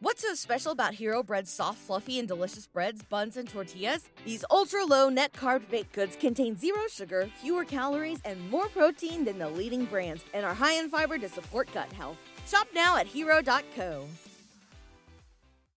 [0.00, 4.08] What's so special about Hero Bread's soft, fluffy, and delicious breads, buns, and tortillas?
[4.24, 9.24] These ultra low net carb baked goods contain zero sugar, fewer calories, and more protein
[9.24, 12.16] than the leading brands, and are high in fiber to support gut health.
[12.46, 14.04] Shop now at hero.co.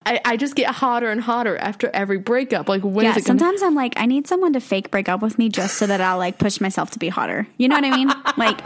[0.04, 2.68] I, I just get hotter and hotter after every breakup.
[2.68, 5.08] Like, when yeah, is it gonna- sometimes I'm like, I need someone to fake break
[5.08, 7.46] up with me just so that I'll like push myself to be hotter.
[7.56, 8.08] You know what I mean?
[8.36, 8.58] like,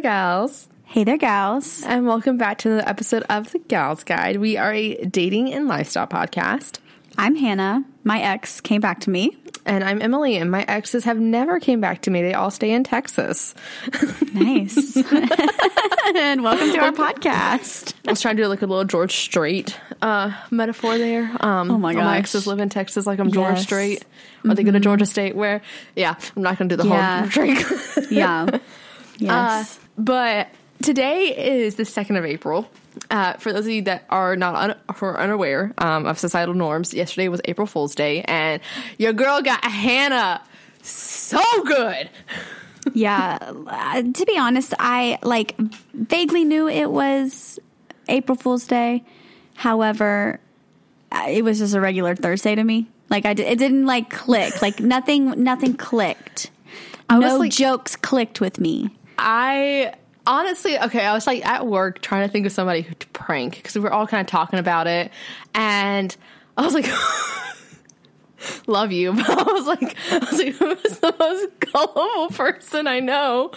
[0.00, 0.68] there, gals.
[0.84, 1.82] hey there, gals.
[1.84, 4.36] And welcome back to another episode of The Gals Guide.
[4.38, 6.78] We are a dating and lifestyle podcast.
[7.18, 7.84] I'm Hannah.
[8.02, 9.36] My ex came back to me.
[9.66, 12.22] And I'm Emily, and my exes have never came back to me.
[12.22, 13.54] They all stay in Texas.
[14.32, 14.96] Nice.
[16.16, 17.92] and welcome to our podcast.
[18.06, 21.30] I was trying to do like a little George Strait uh, metaphor there.
[21.40, 23.62] Um, Oh my all My exes live in Texas like I'm George Yes.
[23.64, 24.04] Strait.
[24.48, 25.60] Or they going to Georgia State where,
[25.94, 27.20] yeah, I'm not going to do the Yeah.
[27.20, 27.62] whole drink.
[28.10, 28.58] Yeah.
[29.18, 29.78] Yes.
[29.78, 30.48] Uh, but
[30.82, 32.68] today is the 2nd of April.
[33.10, 36.54] Uh, for those of you that are not un- who are unaware um, of societal
[36.54, 38.60] norms, yesterday was April Fool's Day, and
[38.98, 40.42] your girl got Hannah
[40.82, 42.10] so good.
[42.94, 43.38] yeah.
[43.40, 45.56] Uh, to be honest, I like
[45.94, 47.58] vaguely knew it was
[48.08, 49.04] April Fool's Day.
[49.54, 50.40] However,
[51.12, 52.86] uh, it was just a regular Thursday to me.
[53.08, 54.62] Like I did, it didn't like click.
[54.62, 56.50] Like nothing, nothing clicked.
[57.10, 58.90] was no like- jokes clicked with me.
[59.22, 59.94] I
[60.26, 63.74] honestly, okay, I was like at work trying to think of somebody to prank because
[63.74, 65.10] we were all kind of talking about it,
[65.54, 66.16] and
[66.56, 66.88] I was like,
[68.66, 73.00] "Love you," but I was like, I was like, "Who's the most gullible person I
[73.00, 73.50] know?"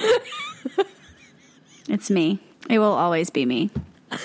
[1.87, 2.39] It's me.
[2.69, 3.69] It will always be me.
[4.11, 4.19] so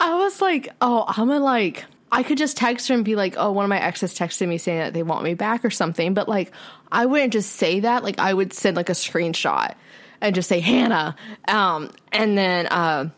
[0.00, 1.84] I was like, "Oh, I'm gonna like."
[2.16, 4.56] I could just text her and be like, "Oh, one of my exes texted me
[4.56, 6.50] saying that they want me back or something," but like,
[6.90, 8.04] I wouldn't just say that.
[8.04, 9.74] Like, I would send like a screenshot
[10.22, 11.14] and just say Hannah,
[11.46, 13.10] um, and then uh,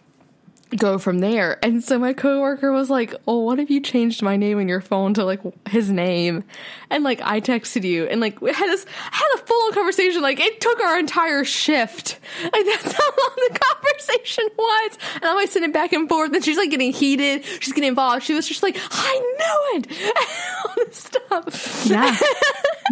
[0.76, 1.58] go from there.
[1.64, 4.80] And so my coworker was like, "Oh, what if you changed my name in your
[4.80, 6.44] phone to like his name?"
[6.90, 10.22] And like, I texted you, and like, we had this had a full on conversation.
[10.22, 12.18] Like, it took our entire shift.
[12.42, 14.98] Like, that's how long the conversation was.
[15.16, 17.44] And I'm like sending back and forth, and she's like getting heated.
[17.44, 18.24] She's getting involved.
[18.24, 20.14] She was just like, "I knew it,"
[20.66, 21.86] all this stuff.
[21.86, 22.16] Yeah.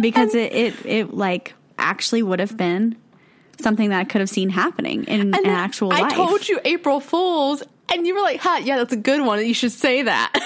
[0.01, 2.95] because it, it, it like actually would have been
[3.59, 6.13] something that I could have seen happening in an actual I life.
[6.13, 7.63] told you April Fools,
[7.93, 9.45] and you were like, "Huh, yeah, that's a good one.
[9.45, 10.33] You should say that."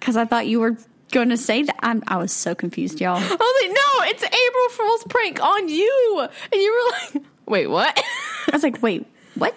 [0.00, 0.78] Because I thought you were
[1.12, 1.76] going to say that.
[1.82, 3.16] I'm, I was so confused, y'all.
[3.16, 6.28] I was like, no, it's April Fool's prank on you.
[6.50, 8.02] And you were like, wait, what?
[8.48, 9.54] I was like, wait, what?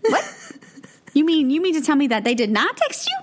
[0.00, 0.54] What?
[1.12, 3.21] you mean you mean to tell me that they did not text you?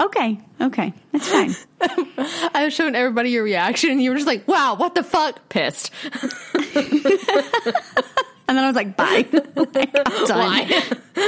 [0.00, 1.54] Okay, okay, that's fine.
[2.54, 5.48] I was showing everybody your reaction, and you were just like, wow, what the fuck?
[5.48, 5.92] Pissed.
[8.50, 9.22] And then I was like, bye.
[10.26, 10.26] Done.
[10.26, 10.82] Why?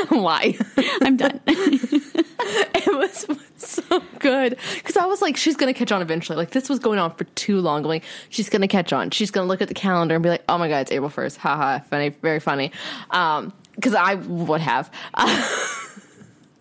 [0.08, 0.58] Why?
[1.02, 1.38] I'm done.
[1.46, 4.58] it was so good.
[4.74, 6.36] Because I was like, she's going to catch on eventually.
[6.36, 7.84] Like, this was going on for too long.
[7.84, 9.10] I'm like, she's going to catch on.
[9.10, 11.10] She's going to look at the calendar and be like, oh my God, it's April
[11.10, 11.36] 1st.
[11.36, 12.72] Haha, funny, very funny.
[13.12, 14.90] Um, because I would have.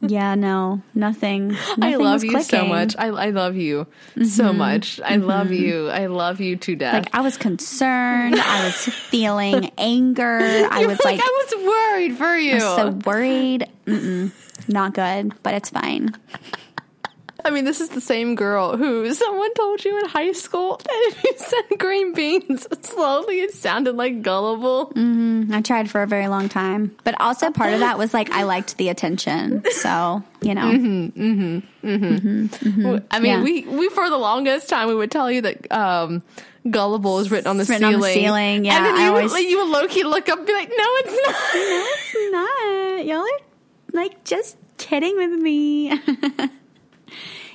[0.02, 1.50] Yeah, no, nothing.
[1.50, 2.96] nothing I love you so much.
[2.98, 4.58] I, I love you so mm-hmm.
[4.58, 5.00] much.
[5.00, 5.28] I mm-hmm.
[5.28, 5.90] love you.
[5.90, 7.06] I love you to death.
[7.06, 8.36] Like I was concerned.
[8.36, 10.40] I was feeling anger.
[10.72, 12.60] I was were like, I was worried for you.
[12.60, 13.68] so worried.
[13.86, 14.32] Mm-mm,
[14.68, 16.16] not good, but it's fine.
[17.44, 21.12] I mean, this is the same girl who someone told you in high school that
[21.12, 24.88] if you said green beans slowly, it sounded like gullible.
[24.96, 25.54] Mm-hmm.
[25.54, 28.44] I tried for a very long time, but also part of that was like I
[28.44, 29.64] liked the attention.
[29.72, 33.26] So you know, mm-hmm, mm-hmm, I mean, Mm-hmm.
[33.26, 33.44] Yeah.
[33.44, 36.24] we we for the longest time we would tell you that um,
[36.70, 38.02] gullible is written on the written on ceiling.
[38.02, 40.30] the ceiling, yeah, and then I you, would, always- like, you would low key look
[40.30, 43.06] up and be like, "No, it's not." No, it's not.
[43.06, 43.40] Y'all are
[43.94, 46.00] like just kidding with me.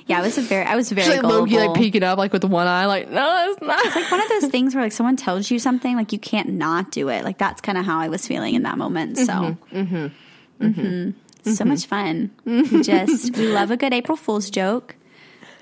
[0.07, 2.17] yeah, I was a very, I was very She's like low key, like peeking up,
[2.17, 4.83] like with one eye, like, "No, it's not." It's like one of those things where
[4.83, 7.23] like someone tells you something, like you can't not do it.
[7.23, 9.17] Like that's kind of how I was feeling in that moment.
[9.17, 11.11] So, mm-hmm,
[11.51, 12.31] so much fun.
[12.45, 14.95] We just we love a good April Fool's joke.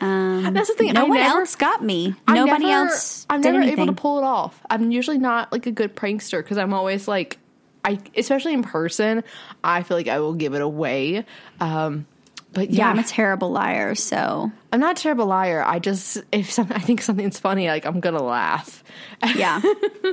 [0.01, 0.93] Um, That's the thing.
[0.93, 2.13] No I one never- else got me.
[2.27, 3.25] I Nobody never- else.
[3.29, 3.79] I'm never anything.
[3.79, 4.59] able to pull it off.
[4.69, 7.37] I'm usually not like a good prankster because I'm always like,
[7.85, 9.23] I especially in person,
[9.63, 11.25] I feel like I will give it away.
[11.61, 12.07] Um,
[12.55, 15.61] but Yeah, yeah, I'm a terrible liar, so I'm not a terrible liar.
[15.63, 18.83] I just if some, I think something's funny, like I'm gonna laugh.
[19.35, 19.61] yeah.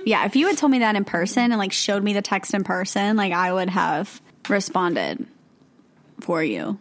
[0.04, 2.52] yeah, if you had told me that in person and like showed me the text
[2.52, 5.24] in person, like I would have responded
[6.20, 6.78] for you.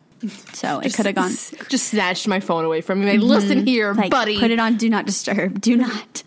[0.53, 1.31] So it could have gone
[1.69, 3.11] Just snatched my phone away from me.
[3.11, 3.67] Like, Listen mm-hmm.
[3.67, 4.39] here, like buddy.
[4.39, 5.61] put it on do not disturb.
[5.61, 6.23] Do not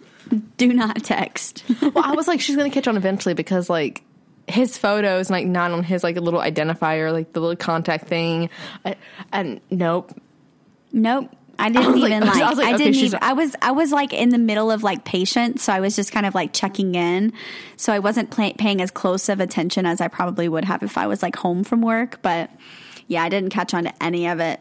[0.56, 1.64] do not text.
[1.82, 4.04] well, I was like, she's gonna catch on eventually because like
[4.46, 8.50] his photos like not on his like a little identifier, like the little contact thing,
[8.84, 8.96] I,
[9.32, 10.12] and nope.
[10.92, 11.30] Nope.
[11.58, 12.50] I didn't like- even I like.
[12.50, 13.04] was I, like, okay, didn't.
[13.04, 13.56] Even, I was.
[13.62, 16.34] I was like in the middle of like patient, so I was just kind of
[16.34, 17.32] like checking in.
[17.76, 20.98] So I wasn't pay, paying as close of attention as I probably would have if
[20.98, 22.20] I was like home from work.
[22.22, 22.50] But
[23.06, 24.60] yeah, I didn't catch on to any of it.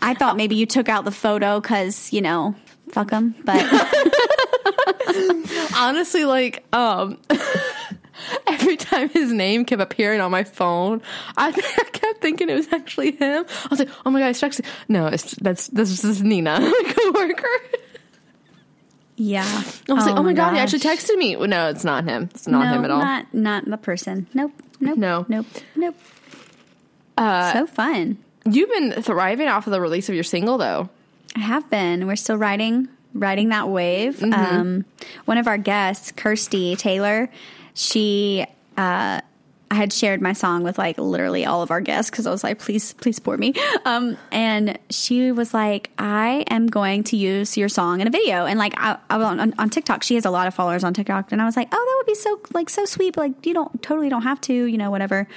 [0.00, 2.54] I thought maybe you took out the photo because you know,
[2.90, 3.34] fuck them.
[3.44, 3.60] But
[5.76, 7.18] Honestly, like um.
[8.46, 11.02] Every time his name kept appearing on my phone,
[11.36, 13.44] I, I kept thinking it was actually him.
[13.48, 16.94] I was like, "Oh my god, it's actually no, it's that's this is Nina, my
[16.96, 17.48] coworker."
[19.16, 19.44] yeah,
[19.88, 22.28] I was like, "Oh my god, he actually texted me." Well, no, it's not him.
[22.34, 23.00] It's not no, him at all.
[23.00, 24.26] Not not the person.
[24.34, 24.52] Nope.
[24.80, 24.98] Nope.
[24.98, 25.26] No.
[25.28, 25.46] Nope.
[25.76, 25.96] Nope.
[27.18, 28.18] Uh, so fun.
[28.46, 30.88] You've been thriving off of the release of your single, though.
[31.36, 32.06] I have been.
[32.06, 34.18] We're still riding riding that wave.
[34.18, 34.32] Mm-hmm.
[34.32, 34.84] Um,
[35.24, 37.28] one of our guests, Kirsty Taylor,
[37.74, 38.46] she
[38.76, 39.20] uh,
[39.72, 42.42] I had shared my song with like literally all of our guests because I was
[42.42, 43.54] like, please, please support me.
[43.84, 48.46] Um, and she was like, I am going to use your song in a video.
[48.46, 50.02] And like, I, I was on, on TikTok.
[50.02, 52.06] She has a lot of followers on TikTok, and I was like, oh, that would
[52.12, 53.14] be so like so sweet.
[53.14, 55.28] But like, you don't totally don't have to, you know, whatever.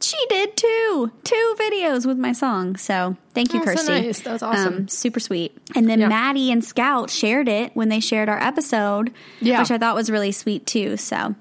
[0.00, 2.76] She did two two videos with my song.
[2.76, 3.92] So thank you, Oh, so Kirsty.
[3.92, 4.20] nice.
[4.22, 4.74] That was awesome.
[4.74, 5.56] Um, super sweet.
[5.76, 6.08] And then Yeah.
[6.08, 9.60] Maddie and Scout shared it when they shared our episode, Yeah.
[9.60, 10.96] which I thought was really sweet too.
[10.98, 11.34] So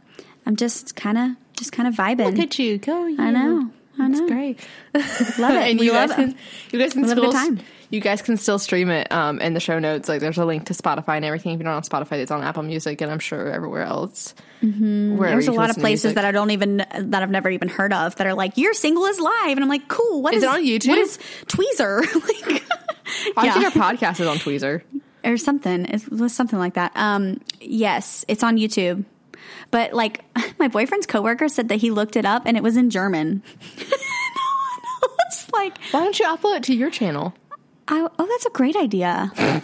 [0.45, 2.25] I'm just kind of just kind of vibing.
[2.25, 3.05] Look at you, go!
[3.07, 3.19] You.
[3.21, 3.69] I know.
[3.97, 4.19] I know.
[4.23, 4.59] It's great.
[5.39, 5.69] Love it.
[5.69, 6.35] and We you guys can,
[6.71, 7.59] you guys can We love a still time.
[7.91, 10.09] you guys can still stream it um, in the show notes.
[10.09, 11.53] Like, there's a link to Spotify and everything.
[11.53, 14.35] If you're not on Spotify, it's on Apple Music, and I'm sure everywhere else.
[14.61, 15.17] Mm-hmm.
[15.17, 18.17] There's a lot of places that I don't even that I've never even heard of
[18.17, 20.21] that are like your single is live, and I'm like, cool.
[20.21, 20.89] What Is is it on YouTube?
[20.89, 22.01] What is Tweezer?
[22.53, 22.63] like,
[23.37, 23.53] I yeah.
[23.53, 24.81] think our podcast is on Tweezer.
[25.23, 25.85] or something.
[25.85, 26.91] It was something like that.
[26.95, 29.05] Um, yes, it's on YouTube.
[29.75, 30.23] But like
[30.59, 33.43] my boyfriend's coworker said that he looked it up and it was in German.
[33.77, 37.33] it's like, Why don't you upload it to your channel?
[37.89, 39.33] I, oh, that's a great idea.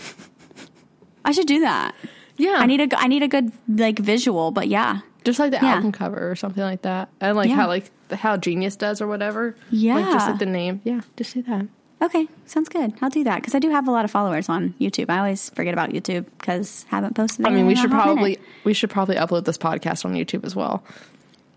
[1.23, 1.95] I should do that.
[2.35, 5.59] Yeah, I need a I need a good like visual, but yeah, just like the
[5.61, 5.75] Yeah.
[5.75, 7.55] album cover or something like that, and like Yeah.
[7.55, 9.55] how like how Genius does or whatever.
[9.55, 10.11] like Yeah.
[10.11, 10.81] just like the name.
[10.83, 11.67] Yeah, just do that.
[12.01, 12.93] Okay, sounds good.
[13.01, 15.09] I'll do that because I do have a lot of followers on YouTube.
[15.09, 17.45] I always forget about YouTube because haven't posted.
[17.45, 20.83] I mean, we should probably we should probably upload this podcast on YouTube as well.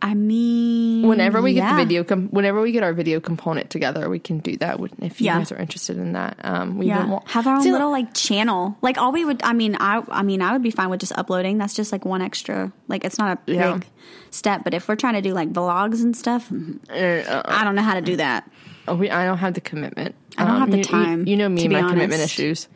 [0.02, 4.10] I mean, Whenever we get the video, com- whenever we get our video component together,
[4.10, 4.78] we can do that.
[5.00, 5.38] If you Yeah.
[5.38, 8.12] guys are interested in that, um, we Yeah, want- have our own See, little like
[8.12, 8.76] channel.
[8.82, 11.12] Like all we would, I mean, I, I mean, I would be fine with just
[11.16, 11.56] uploading.
[11.56, 12.70] That's just like one extra.
[12.86, 13.72] Like it's not a Yeah.
[13.74, 13.86] big
[14.30, 14.62] step.
[14.62, 17.94] But if we're trying to do like vlogs and stuff, uh, I don't know how
[17.94, 18.50] to do that.
[18.88, 20.14] Uh, we, I don't have the commitment.
[20.36, 21.88] Um, I don't have the you- you- time, You, know me to and be my
[21.88, 22.68] commitment issues.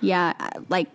[0.00, 0.88] Yeah, uh, like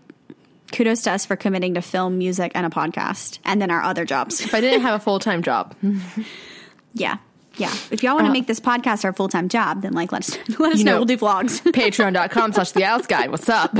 [0.71, 4.05] kudos to us for committing to film, music, and a podcast, and then our other
[4.05, 4.41] jobs.
[4.41, 5.75] If I didn't have a full time job,
[6.93, 7.17] yeah,
[7.57, 7.73] yeah.
[7.89, 10.37] If y'all want to make this podcast our full time job, then like let us
[10.59, 10.91] let us You know.
[10.91, 11.61] know- We'll do vlogs.
[11.71, 13.31] patreon.com slash the Gals Guide.
[13.31, 13.73] What's up?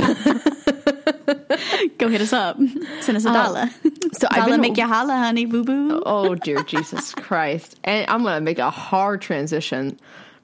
[1.98, 2.56] Go hit us up.
[3.00, 3.70] Send us a dollar.
[4.18, 6.02] So dollar been make you holla, honey, boo boo.
[6.04, 7.78] Oh dear Jesus Christ!
[7.84, 9.98] And I'm gonna make a hard transition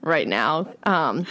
[0.07, 0.73] right now.
[0.85, 1.27] Um,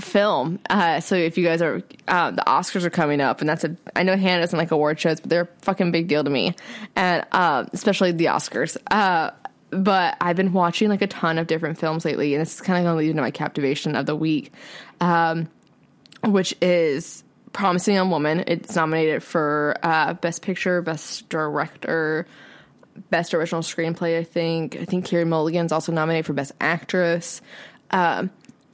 [0.00, 0.58] film.
[0.68, 3.76] Uh, so if you guys are, uh, the Oscars are coming up, and that's a.
[3.94, 6.54] I know Hannah doesn't like award shows, but they're a fucking big deal to me,
[6.96, 8.76] and uh, especially the Oscars.
[8.90, 9.30] Uh,
[9.70, 12.78] but I've been watching like a ton of different films lately, and this is kind
[12.78, 14.52] of going to lead into my captivation of the week,
[15.00, 15.48] um,
[16.24, 18.44] which is Promising Young Woman.
[18.46, 22.26] It's nominated for uh, Best Picture, Best Director,
[23.10, 24.18] Best Original Screenplay.
[24.18, 24.76] I think.
[24.76, 27.40] I think Carey Mulligan's also nominated for Best Actress.
[27.90, 28.30] Um,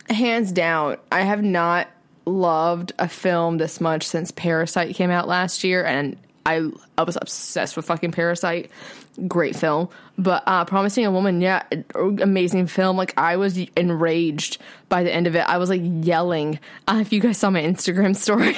[0.08, 1.88] hands down, I have not
[2.24, 6.16] loved a film this much since Parasite came out last year, and
[6.46, 8.70] I I was obsessed with fucking Parasite.
[9.28, 11.64] Great film, but uh, Promising a Woman, yeah,
[11.94, 12.96] amazing film.
[12.96, 14.56] Like I was enraged
[14.88, 15.40] by the end of it.
[15.40, 16.58] I was like yelling.
[16.88, 18.56] Uh, if you guys saw my Instagram story,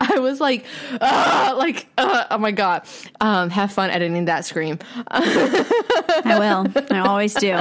[0.00, 0.64] I was like,
[1.02, 2.86] ah, like, uh, oh my god.
[3.20, 4.78] Um, have fun editing that scream.
[5.08, 6.66] I will.
[6.90, 7.54] I always do.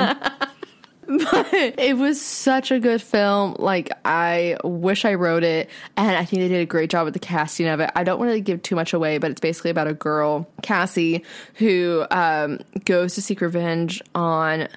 [1.07, 3.55] It was such a good film.
[3.59, 7.13] Like I wish I wrote it, and I think they did a great job with
[7.13, 7.91] the casting of it.
[7.95, 11.24] I don't want to give too much away, but it's basically about a girl, Cassie,
[11.55, 14.67] who um, goes to seek revenge on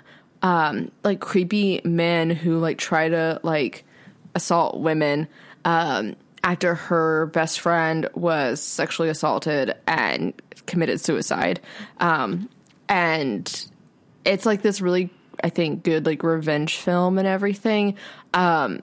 [0.42, 3.84] um, like creepy men who like try to like
[4.34, 5.28] assault women
[5.64, 10.32] um, after her best friend was sexually assaulted and
[10.66, 11.60] committed suicide.
[11.98, 12.48] Um,
[12.88, 13.66] and
[14.24, 15.10] it's like this really,
[15.42, 17.96] I think, good like revenge film and everything.
[18.34, 18.82] Um,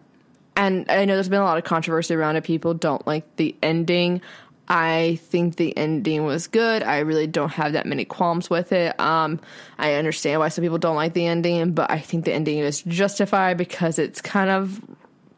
[0.56, 2.44] and I know there's been a lot of controversy around it.
[2.44, 4.22] People don't like the ending.
[4.68, 6.82] I think the ending was good.
[6.82, 9.00] I really don't have that many qualms with it.
[9.00, 9.40] Um,
[9.78, 12.82] I understand why some people don't like the ending, but I think the ending is
[12.82, 14.82] justified because it's kind of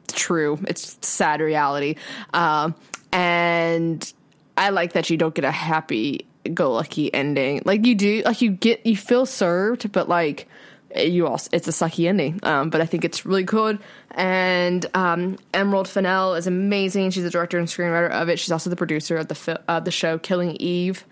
[0.07, 0.59] true.
[0.67, 1.95] It's sad reality.
[2.33, 2.75] Um,
[3.11, 4.13] and
[4.55, 7.61] I like that you don't get a happy go lucky ending.
[7.65, 10.47] Like you do, like you get, you feel served, but like
[10.95, 12.39] you also, it's a sucky ending.
[12.43, 13.79] Um, but I think it's really good.
[14.11, 17.11] And um, Emerald Fennell is amazing.
[17.11, 18.39] She's the director and screenwriter of it.
[18.39, 21.05] She's also the producer of the fi- the show Killing Eve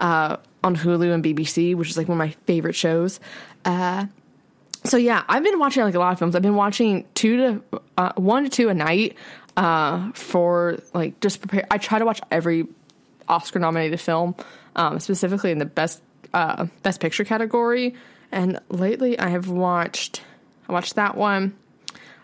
[0.00, 3.20] uh, on Hulu and BBC, which is like one of my favorite shows.
[3.64, 4.06] Uh,
[4.84, 6.34] so yeah, I've been watching like a lot of films.
[6.34, 9.16] I've been watching two to uh, one to two a night
[9.56, 11.66] uh, for like just prepare.
[11.70, 12.66] I try to watch every
[13.28, 14.34] Oscar nominated film,
[14.76, 16.02] um, specifically in the best
[16.34, 17.94] uh, best picture category.
[18.32, 20.22] And lately, I have watched
[20.68, 21.56] I watched that one.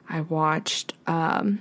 [0.08, 1.60] I watched um,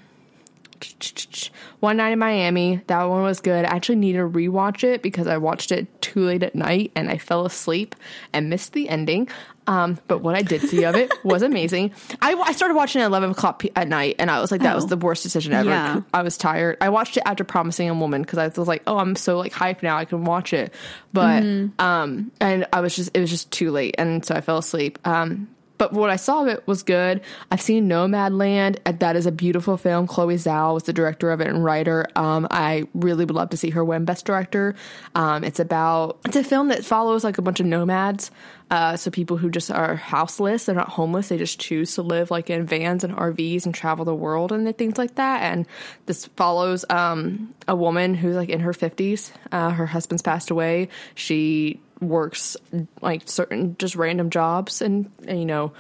[1.82, 2.82] One Night in Miami.
[2.88, 3.66] That one was good.
[3.66, 7.10] I actually need to rewatch it because I watched it too late at night and
[7.10, 7.96] I fell asleep
[8.32, 9.28] and missed the ending.
[9.68, 11.92] Um, but what I did see of it was amazing.
[12.22, 14.74] I, I started watching at 11 o'clock p- at night and I was like, that
[14.76, 14.88] was Oh.
[14.88, 15.70] the worst decision ever.
[15.70, 16.02] Yeah.
[16.14, 16.78] I was tired.
[16.80, 19.52] I watched it after Promising a Woman because I was like, oh, I'm so like
[19.54, 19.98] hyped now.
[19.98, 20.74] I can watch it.
[21.14, 21.44] But,
[21.80, 23.96] um, and I was just, it was just too late.
[23.98, 25.00] And so I fell asleep.
[25.06, 27.22] Um, but what I saw of it was good.
[27.52, 28.78] I've seen Nomadland.
[28.86, 30.08] and That is a beautiful film.
[30.08, 32.08] Chloe Zhao was the director of it and writer.
[32.16, 34.74] Um, I really would love to see her win Best Director.
[35.14, 38.32] Um, it's about it's a film that follows like a bunch of nomads.
[38.70, 41.30] Uh, so people who just are houseless, they're not homeless.
[41.30, 44.78] They just choose to live like in vans and RVs and travel the world and
[44.78, 45.42] things like that.
[45.42, 45.66] And
[46.06, 49.32] this follows um, a woman who's like in her fifties.
[49.52, 50.90] Uh, her husband's passed away.
[51.16, 52.58] She works
[53.02, 55.74] like certain just random jobs and, and you know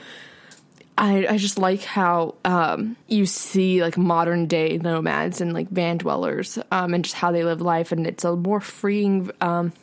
[0.97, 5.97] I, I just like how um, you see like modern day nomads and like van
[5.97, 9.73] dwellers um, and just how they live life and it's a more freeing um,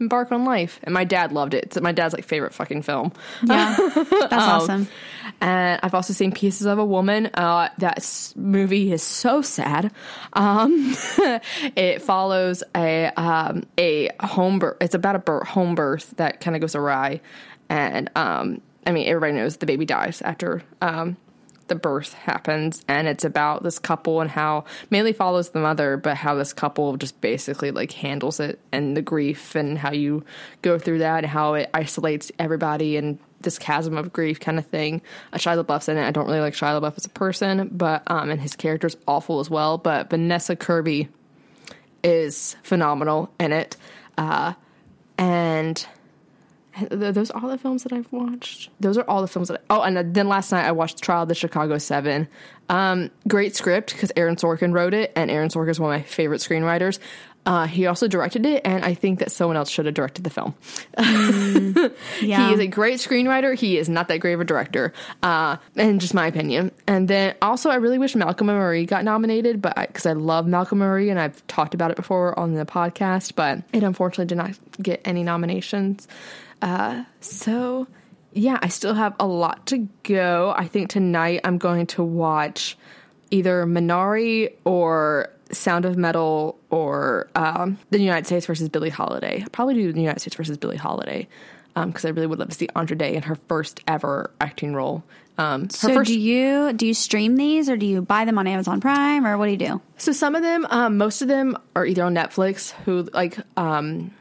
[0.00, 3.12] embark on life and my dad loved it it's my dad's like favorite fucking film
[3.44, 4.88] Yeah, that's awesome.
[5.40, 7.26] and I've also seen Pieces of a Woman.
[7.34, 9.92] Uh, that movie is so sad.
[10.32, 10.94] Um,
[11.76, 14.76] it follows a um, a home birth.
[14.80, 17.20] It's about a bir- home birth that kind of goes awry,
[17.68, 21.16] and um, I mean everybody knows the baby dies after um,
[21.68, 26.16] the birth happens, and it's about this couple and how mainly follows the mother, but
[26.16, 30.24] how this couple just basically like handles it and the grief and how you
[30.62, 34.66] go through that and how it isolates everybody and this chasm of grief kind of
[34.66, 35.00] thing.
[35.32, 36.04] Uh, Shia LaBeouf's in it.
[36.04, 39.40] I don't really like Shia LaBeouf as a person, but um, and his character's awful
[39.40, 39.78] as well.
[39.78, 41.08] But Vanessa Kirby
[42.02, 43.76] is phenomenal in it,
[44.18, 44.54] uh,
[45.16, 45.86] and
[46.90, 48.70] those are all the films that I've watched.
[48.80, 49.62] Those are all the films that.
[49.70, 52.28] I, oh, and then last night I watched Trial of the Chicago Seven.
[52.68, 56.06] Um, great script because Aaron Sorkin wrote it, and Aaron Sorkin is one of my
[56.06, 56.98] favorite screenwriters.
[57.46, 60.30] Uh, he also directed it, and I think that someone else should have directed the
[60.30, 60.54] film.
[62.20, 62.48] Yeah.
[62.48, 63.54] He is a great screenwriter.
[63.54, 66.70] He is not that great of a director, uh, in just my opinion.
[66.86, 70.46] And then also, I really wish Malcolm and Marie got nominated, but because I, love
[70.46, 74.26] Malcolm and Marie and I've talked about it before on the podcast, but it unfortunately
[74.26, 76.08] did not get any nominations.
[76.64, 77.86] Uh, so
[78.32, 80.54] yeah, I still have a lot to go.
[80.56, 82.76] I think tonight I'm going to watch
[83.30, 89.42] either Minari or Sound of Metal or um, the United States versus Billie Holiday.
[89.42, 91.28] I'll probably do the United States versus Billie Holiday
[91.74, 95.04] because I really would love to see Andra Day in her first ever acting role.
[95.36, 98.46] Um, so first, do you do you stream these or do you buy them on
[98.46, 99.82] Amazon Prime or what do you do?
[99.98, 104.12] So some of them, um, most of them are either on Netflix, who like, um,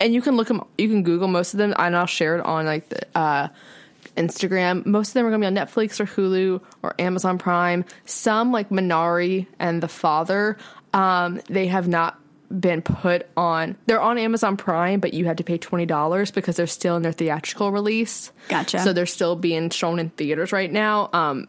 [0.00, 2.44] and you can look them, you can Google most of them, and I'll share it
[2.44, 3.48] on like the uh,
[4.16, 4.84] Instagram.
[4.86, 7.84] Most of them are gonna be on Netflix or Hulu or Amazon Prime.
[8.04, 10.56] Some like Minari and The Father,
[10.92, 12.18] um, they have not
[12.60, 13.76] been put on.
[13.86, 17.02] They're on Amazon Prime, but you have to pay twenty dollars because they're still in
[17.02, 18.30] their theatrical release.
[18.48, 18.80] Gotcha.
[18.80, 21.10] So they're still being shown in theaters right now.
[21.12, 21.48] Um,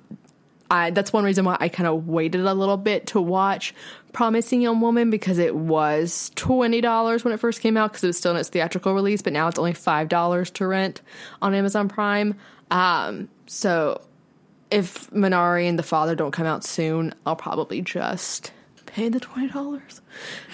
[0.70, 3.74] I that's one reason why I kind of waited a little bit to watch
[4.14, 8.08] Promising Young Woman because it was twenty dollars when it first came out because it
[8.08, 11.02] was still in its theatrical release, but now it's only five dollars to rent
[11.42, 12.36] on Amazon Prime.
[12.72, 14.02] Um, so
[14.72, 18.52] if Minari and the Father don't come out soon, I'll probably just
[18.86, 20.02] pay the twenty dollars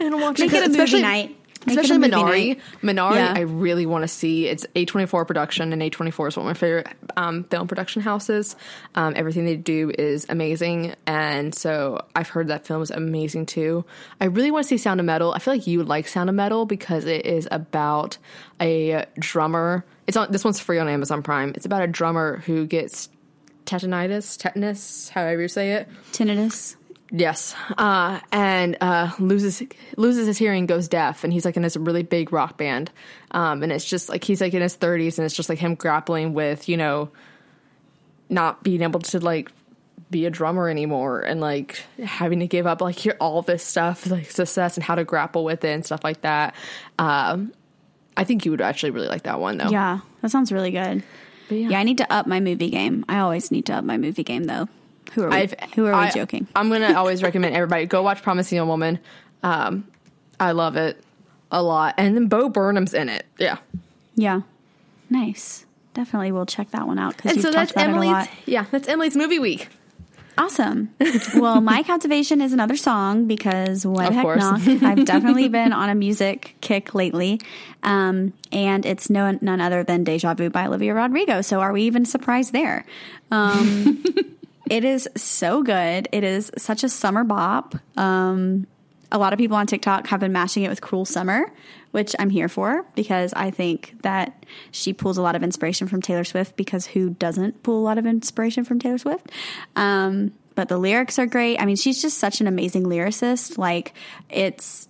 [0.00, 0.62] and watch Make it.
[0.62, 1.36] it a movie night.
[1.66, 2.60] Make especially Minari.
[2.82, 3.32] Minari, Yeah.
[3.36, 4.46] I really want to see.
[4.46, 8.56] It's A24 production, and A24 is one of my favorite um, film production houses.
[8.94, 13.84] Um, everything they do is amazing, and so I've heard that film is amazing too.
[14.20, 15.32] I really want to see Sound of Metal.
[15.32, 18.18] I feel like you would like Sound of Metal because it is about
[18.60, 19.84] a drummer.
[20.06, 21.52] It's on this one's free on Amazon Prime.
[21.56, 23.08] It's about a drummer who gets
[23.64, 25.88] tetanitis, tetanus, however you say it.
[26.12, 26.76] Tinnitus.
[27.18, 29.62] Yes, uh, and uh, loses
[29.96, 32.90] loses his hearing, goes deaf, and he's like in this really big rock band,
[33.30, 35.74] um, and it's just like he's like in his thirties, and it's just like him
[35.74, 37.10] grappling with you know
[38.28, 39.50] not being able to like
[40.10, 44.06] be a drummer anymore, and like having to give up like your, all this stuff
[44.10, 46.54] like success and how to grapple with it and stuff like that.
[46.98, 47.52] Um,
[48.16, 49.70] I think you would actually really like that one though.
[49.70, 51.02] Yeah, that sounds really good.
[51.48, 51.68] Yeah.
[51.70, 51.78] yeah.
[51.78, 53.04] I need to up my movie game.
[53.08, 54.68] I always need to up my movie game, though.
[55.14, 55.36] Who are we?
[55.36, 56.46] I've, who are we I- joking?
[56.54, 58.98] I'm gonna always recommend everybody go watch Promising Young Woman.
[59.42, 59.86] Um,
[60.40, 61.02] I love it
[61.50, 63.24] a lot, and then Bo Burnham's in it.
[63.38, 63.58] Yeah,
[64.14, 64.40] Yeah,
[65.10, 65.64] nice.
[65.94, 68.28] Definitely, we'll check that one out and so that's about it a Emily's.
[68.44, 69.68] Yeah, that's Emily's movie week.
[70.38, 70.90] Awesome.
[71.36, 74.40] Well, my captivation is another song because what Of the heck course.
[74.40, 74.60] not?
[74.82, 77.40] I've definitely been on a music kick lately,
[77.82, 81.40] um, and it's no none other than "Deja Vu" by Olivia Rodrigo.
[81.40, 82.84] So, are we even surprised there?
[83.30, 84.04] Um,
[84.70, 86.08] it is so good.
[86.12, 87.76] It is such a summer bop.
[87.96, 88.66] Um,
[89.12, 91.52] a lot of people on TikTok have been mashing it with "Cruel Summer,"
[91.92, 96.02] which I'm here for because I think that she pulls a lot of inspiration from
[96.02, 96.56] Taylor Swift.
[96.56, 99.30] Because who doesn't pull a lot of inspiration from Taylor Swift?
[99.76, 101.60] Um, but the lyrics are great.
[101.60, 103.58] I mean, she's just such an amazing lyricist.
[103.58, 103.94] Like
[104.28, 104.88] it's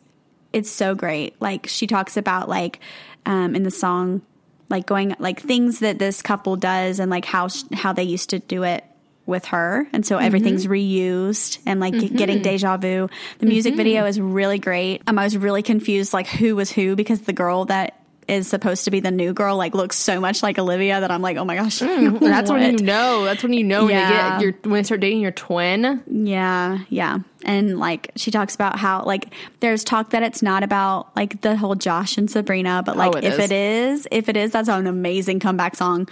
[0.53, 1.41] it's so great.
[1.41, 2.81] Like she talks about like
[3.27, 4.23] um, in the song,
[4.71, 8.39] like going like things that this couple does and like how how they used to
[8.39, 8.83] do it
[9.27, 10.25] with her, and so mm-hmm.
[10.25, 12.45] everything's reused and like get- getting mm-hmm.
[12.45, 13.09] deja vu.
[13.39, 13.79] The music mm-hmm.
[13.79, 15.03] video is really great.
[15.07, 18.85] Um, I was really confused like who was who because the girl that is supposed
[18.85, 21.45] to be the new girl like looks so much like Olivia that I'm like, oh
[21.45, 23.25] my gosh, mm, That's when you know.
[23.25, 26.03] That's when you know when you get your when you start dating your twin.
[26.07, 27.19] Yeah, yeah.
[27.45, 31.57] And like she talks about how like there's talk that it's not about like the
[31.57, 33.39] whole Josh and Sabrina, but oh, like Oh, it if is.
[33.39, 36.09] it is, if it is, that's an amazing comeback song.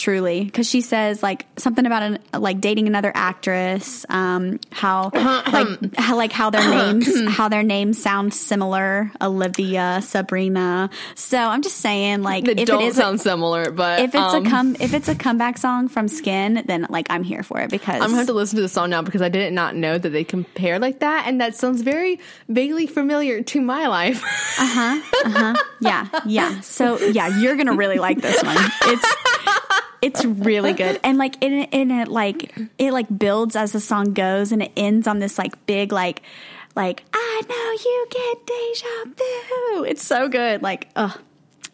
[0.00, 5.94] Truly, because she says like something about an, like dating another actress, um, how like
[5.94, 10.88] how like how their names how their names sound similar, Olivia, Sabrina.
[11.16, 14.34] So I'm just saying like They if don't it is sound similar, but if it's
[14.34, 17.60] um, a come if it's a comeback song from Skin, then like I'm here for
[17.60, 19.76] it because I'm gonna have to listen to the song now because I did not
[19.76, 24.24] know that they compare like that, and that sounds very vaguely familiar to my life.
[24.58, 25.00] Uh-huh.
[25.26, 26.60] uh-huh Yeah, yeah.
[26.60, 28.56] So yeah, you're gonna really like this one.
[28.82, 29.14] It's
[30.02, 34.12] it's really good, and like in in it like it like builds as the song
[34.12, 36.22] goes, and it ends on this like big like
[36.76, 39.84] like I know you get deja vu.
[39.84, 40.62] It's so good.
[40.62, 41.18] Like, ugh.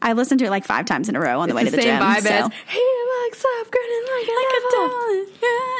[0.02, 1.76] I listened to it like five times in a row on the way to the
[1.80, 2.02] same gym.
[2.02, 2.28] vibe so.
[2.28, 5.26] as he looks up grinning like, a devil.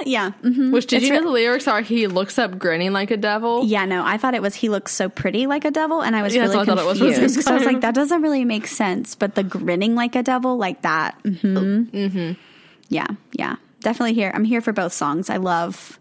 [0.05, 0.31] Yeah.
[0.43, 0.73] mhm.
[0.73, 3.17] Which did It's you know re- the lyrics are he looks up grinning like a
[3.17, 3.65] devil?
[3.65, 6.23] Yeah, no, I thought it was he looks so pretty like a devil, and I
[6.23, 7.35] was Yeah, really what I was confused.
[7.37, 9.15] because I was like, that doesn't really make sense.
[9.15, 11.35] But the grinning like a devil, like that, hmm
[11.85, 12.33] Mm-hmm.
[12.89, 14.31] yeah, yeah, definitely here.
[14.35, 15.29] I'm here for both songs.
[15.31, 15.99] I love,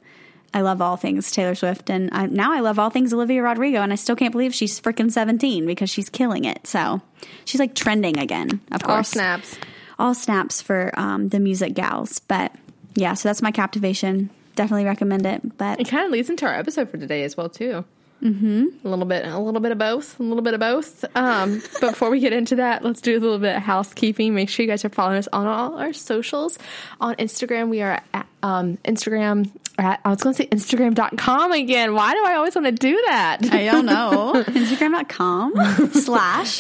[0.56, 3.82] I love all things Taylor Swift, and I, now I love all things Olivia Rodrigo,
[3.82, 6.66] and I still can't believe she's freaking 17 because she's killing it.
[6.66, 7.02] So
[7.44, 8.62] she's like trending again.
[8.72, 8.96] Of course.
[8.98, 9.58] All snaps.
[10.00, 12.20] all snaps for um, the music gals.
[12.20, 12.56] But
[12.96, 14.30] yeah, so that's my captivation.
[14.56, 15.58] Definitely recommend it.
[15.58, 17.84] But It kind of leads into our episode for today as well too.
[18.24, 18.66] Mm-hmm.
[18.86, 21.04] A little bit, a little bit of both, a little bit of both.
[21.18, 24.34] Um, but before we get into that, let's do a little bit of housekeeping.
[24.34, 26.58] Make sure you guys are following us on all our socials.
[27.02, 29.52] On Instagram, we are at um, Instagram.
[29.78, 31.94] I was going to say Instagram.com again.
[31.94, 33.40] Why do I always want to do that?
[33.52, 34.34] I don't know.
[34.48, 36.60] Instagram.com slash.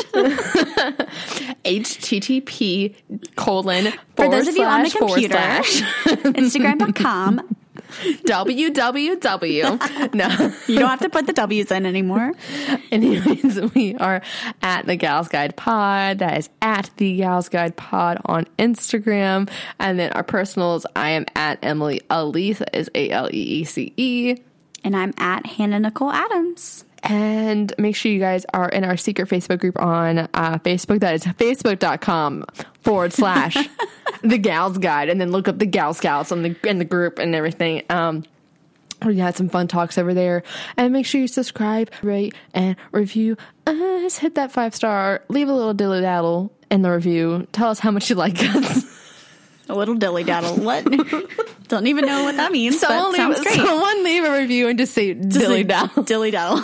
[1.64, 2.96] HTTP
[3.36, 5.36] colon For those of you on the computer,
[6.34, 7.56] Instagram.com.
[8.26, 10.14] www.
[10.14, 10.54] No.
[10.68, 12.32] You don't have to put the W's in anymore.
[12.92, 14.22] Anyways, we are
[14.62, 16.20] at the Gals Guide Pod.
[16.20, 19.50] That is at the Gals Guide Pod on Instagram.
[19.80, 23.64] And then our personals, I am at Emily Aleece, that is A L E E
[23.64, 24.38] C E.
[24.84, 26.86] And I'm at Hannah Nicole Adams.
[27.06, 31.00] And make sure you guys are in our secret Facebook group on uh, Facebook.
[31.02, 32.46] That is facebook.com
[32.82, 33.58] forward slash
[34.24, 35.10] the Gals Guide.
[35.10, 37.84] And then look up the Gal Scouts on the, in the group and everything.
[37.90, 38.24] Um,
[39.06, 40.44] we had some fun talks over there.
[40.78, 43.38] And make sure you subscribe, rate, and review
[43.68, 44.18] us.
[44.18, 45.24] Hit that five star.
[45.30, 47.48] Leave a little dilly daddle in the review.
[47.52, 48.84] Tell us how much you like us.
[49.68, 50.56] A little dilly daddle.
[50.58, 50.86] What?
[51.68, 52.80] Don't even know what that means.
[52.80, 56.64] Someone leave, someone leave a review and just say dilly down, Dilly daddle.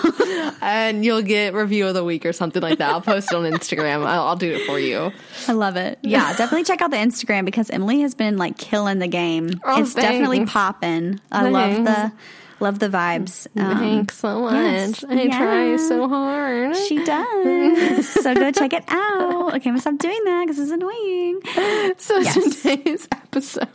[0.62, 2.92] and you'll get review of the week or something like that.
[2.92, 4.06] I'll post it on Instagram.
[4.06, 5.12] I'll, I'll do it for you.
[5.48, 5.98] I love it.
[6.04, 9.50] Yeah, definitely check out the Instagram because Emily has been like killing the game.
[9.66, 11.20] Oh, it's definitely popping.
[11.32, 12.16] I love the Thanks.
[12.62, 13.47] Love the vibes.
[13.58, 14.54] Um, Thanks so much.
[14.54, 15.04] yes.
[15.08, 16.76] I try so hard.
[16.78, 18.08] She does.
[18.10, 19.50] so go check it out.
[19.56, 21.41] Okay, I'm gonna stop doing that because it's annoying.
[21.97, 22.62] So Yes.
[22.62, 23.67] today's episode,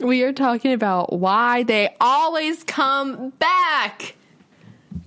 [0.00, 4.14] we are talking about why they always come back.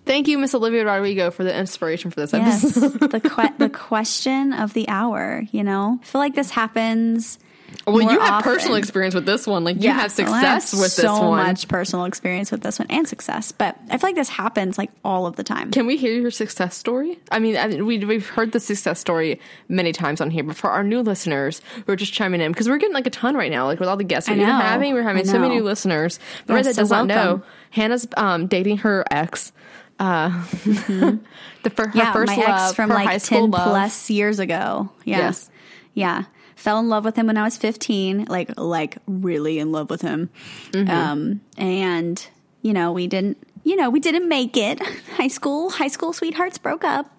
[0.06, 3.12] Thank you, Miss Olivia Rodrigo, for the inspiration for this Yes, episode.
[3.12, 5.44] the que- the question of the hour.
[5.52, 7.40] You know, I feel like this happens.
[7.88, 8.54] Well, you have often.
[8.54, 9.64] personal experience with this one.
[9.64, 11.20] Like you I have success with so this one.
[11.20, 14.78] So much personal experience with this one and success, but I feel like this happens
[14.78, 15.72] like all of the time.
[15.72, 17.20] Can we hear your success story?
[17.32, 20.70] I mean, I, we, we've heard the success story many times on here, but for
[20.70, 23.52] our new listeners who are just chiming in, because we're getting like a ton right
[23.52, 26.20] now, like with all the guests we're having, we're having so many new listeners.
[26.48, 27.44] But Yes, that so does not know.
[27.72, 29.52] Hannah's um, dating her ex.
[30.00, 30.30] Uh,
[30.66, 33.68] the for her yeah, first my love, ex from like school ten love.
[33.70, 34.90] plus years ago.
[35.06, 35.18] Yeah.
[35.20, 35.50] Yes.
[35.94, 36.24] yeah.
[36.62, 38.26] Fell in love with him when I was fifteen.
[38.26, 40.30] Like, like really in love with him.
[40.72, 40.92] Mm-hmm.
[40.92, 42.24] Um, and
[42.62, 43.38] you know, we didn't.
[43.64, 44.80] You know, we didn't make it.
[45.16, 47.12] High school, high school sweethearts broke up,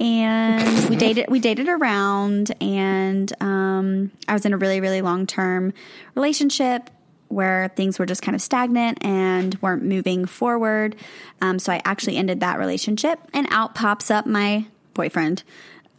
[0.00, 1.26] and we dated.
[1.28, 5.74] We dated around, and um, I was in a really, really long term
[6.14, 6.88] relationship
[7.28, 10.96] where things were just kind of stagnant and weren't moving forward.
[11.40, 15.42] Um, so I actually ended that relationship, and out pops up my boyfriend.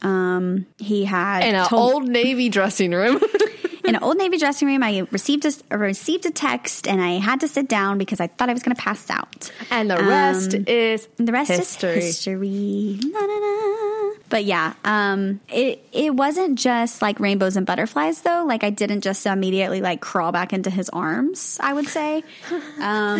[0.04, 3.20] Um, he had in an told- old Navy dressing room.
[3.86, 4.82] in an old navy dressing room.
[4.82, 8.50] I received a, received a text, and I had to sit down because I thought
[8.50, 9.52] I was going to pass out.
[9.70, 11.98] and the rest is The rest history.
[11.98, 12.98] is history.
[13.04, 14.12] La, la, la.
[14.30, 18.46] But yeah, um, it it wasn't just like rainbows and butterflies though.
[18.48, 21.58] Like I didn't just immediately like crawl back into his arms.
[21.62, 22.24] I would say,
[22.80, 23.20] um,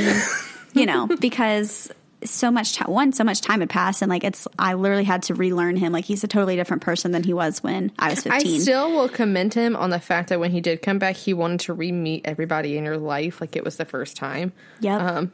[0.74, 1.92] you know, because
[2.30, 5.24] so much time one so much time had passed and like it's I literally had
[5.24, 5.92] to relearn him.
[5.92, 8.92] Like he's a totally different person than he was when I was 15 I still
[8.92, 11.74] will commend him on the fact that when he did come back, he wanted to
[11.74, 14.54] re meet everybody in your life like it was the first time.
[14.80, 15.32] yeah Um,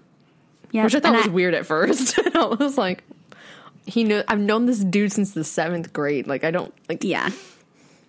[0.72, 0.84] Yep.
[0.84, 2.20] which I thought And was weird at first.
[2.36, 3.04] I was like,
[3.88, 6.28] he knew I've known this dude since the seventh grade.
[6.28, 7.04] Like I don't like.
[7.04, 7.30] Yeah.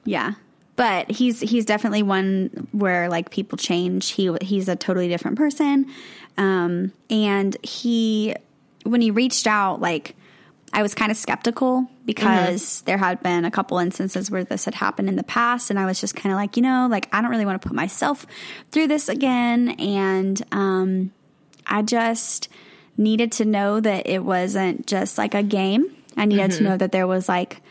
[0.04, 0.34] Yeah.
[0.76, 4.10] But he's he's definitely one where like people change.
[4.10, 5.86] He he's a totally different person.
[6.36, 8.34] Um and he
[8.84, 10.16] when he reached out like
[10.72, 12.84] I was kind of skeptical because mm-hmm.
[12.86, 15.86] there had been a couple instances where this had happened in the past and I
[15.86, 18.24] was just kind of like, you know, like I don't really want to put myself
[18.70, 21.12] through this again and um
[21.66, 22.48] I just
[22.96, 25.96] needed to know that it wasn't just like a game.
[26.16, 26.64] I needed to mm-hmm.
[26.64, 27.62] know that there was like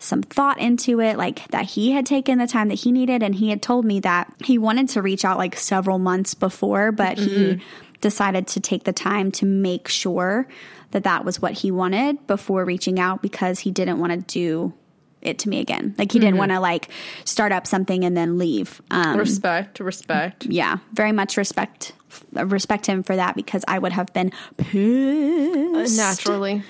[0.00, 3.22] some thought into it, like that he had taken the time that he needed.
[3.22, 6.92] And he had told me that he wanted to reach out like several months before,
[6.92, 7.62] but he mm-hmm.
[8.00, 10.46] Decided to take the time to make sure
[10.90, 14.72] that that was what he wanted before reaching out because he didn't want to do
[15.20, 15.94] it to me again.
[15.98, 16.88] Like he didn't want to like
[17.24, 18.80] start up something and then leave.
[18.90, 20.46] Um, Respect, respect.
[20.46, 21.92] yeah, very much respect
[22.32, 25.96] respect him for that because I would have been pissed.
[25.98, 26.62] Naturally,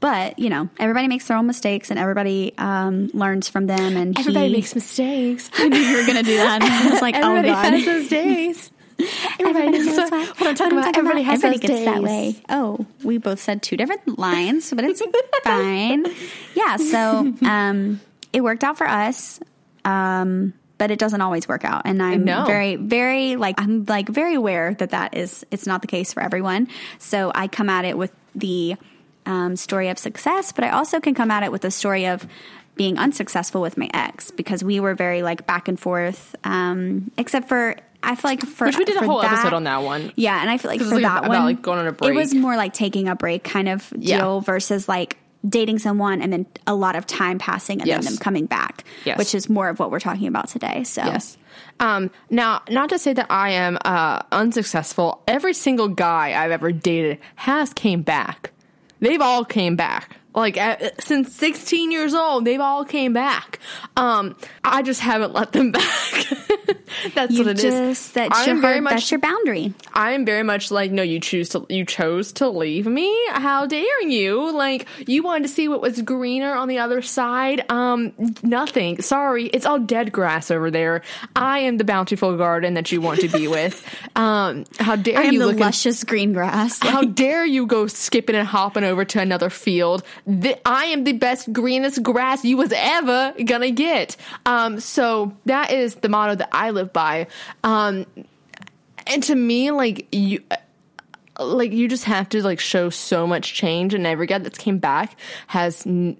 [0.00, 3.96] But you know, everybody makes their own mistakes and everybody um, learns from them.
[3.96, 5.50] And everybody he, makes mistakes.
[5.56, 6.62] I knew you were gonna do that.
[6.62, 7.72] And I was like, Everybody oh god.
[7.72, 8.70] has those days.
[9.40, 10.96] Everybody, knows knows what, what I'm talking about.
[10.96, 12.36] Everybody has everybody gets that way.
[12.48, 15.02] Oh, we both said two different lines, but it's
[15.44, 16.06] fine.
[16.54, 18.00] Yeah, so um,
[18.32, 19.40] it worked out for us.
[19.84, 22.44] Um, but it doesn't always work out, and I'm know.
[22.44, 26.20] very, very like I'm like very aware that that is it's not the case for
[26.20, 26.66] everyone.
[26.98, 28.74] So I come at it with the
[29.24, 32.26] um, story of success, but I also can come at it with the story of
[32.74, 36.34] being unsuccessful with my ex because we were very like back and forth.
[36.42, 39.64] Um, except for I feel like for Which we did a whole that- episode on
[39.64, 40.12] that one.
[40.16, 42.10] yeah, and I feel like for like that about, one, like, going on a break,
[42.10, 44.40] It was more like taking a break kind of deal Yeah.
[44.40, 48.04] versus like dating someone and then a lot of time passing and Yes.
[48.04, 49.18] then them coming back, Yes.
[49.18, 50.84] which is more of what we're talking about today.
[50.84, 51.36] So Yes.
[51.80, 55.20] Um, now, not to say that I am uh, unsuccessful.
[55.26, 58.52] Every single guy I've ever dated has came back.
[59.00, 60.16] They've all came back.
[60.34, 60.58] Like
[61.00, 63.58] since 16 years old, they've all came back.
[63.96, 66.26] Um, I just haven't let them back.
[67.14, 67.62] That's you what it is.
[67.62, 69.72] just that's I'm your very much that's your boundary.
[69.94, 73.14] I am very much like, no, you choose to, you chose to leave me.
[73.30, 74.52] How dare you?
[74.52, 77.64] Like, you wanted to see what was greener on the other side.
[77.70, 79.00] Um, nothing.
[79.00, 81.02] Sorry, it's all dead grass over there.
[81.34, 83.84] I am the bountiful garden that you want to be with.
[84.14, 86.78] Um, how dare I am you the luscious green grass.
[86.78, 90.02] how dare you go skipping and hopping over to another field?
[90.26, 94.16] I am the best greenest grass you was ever gonna get.
[94.46, 97.26] Um, so that is the motto that I live by.
[97.64, 98.06] Um,
[99.06, 100.42] and to me, like you,
[101.40, 104.78] like you just have to like show so much change, and every guy that's came
[104.78, 105.86] back has.
[105.86, 106.16] N-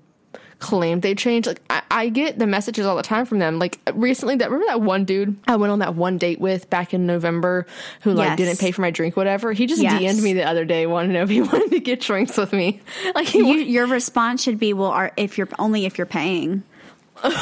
[0.63, 1.47] claimed they changed.
[1.49, 3.59] Like I, I, get the messages all the time from them.
[3.59, 6.95] Like recently, that remember that one dude I went on that one date with back
[6.95, 7.67] in November
[8.03, 8.37] who like yes.
[8.39, 9.53] didn't pay for my drink, whatever.
[9.53, 10.01] He just yes.
[10.01, 12.53] DM'd me the other day, wanted to know if he wanted to get drinks with
[12.53, 12.81] me.
[13.15, 16.63] Like you, wanted- your response should be, "Well, are, if you're only if you're paying."
[17.25, 17.35] like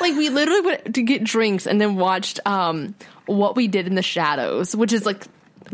[0.00, 2.94] we literally went to get drinks and then watched um
[3.26, 5.24] what we did in the shadows, which is like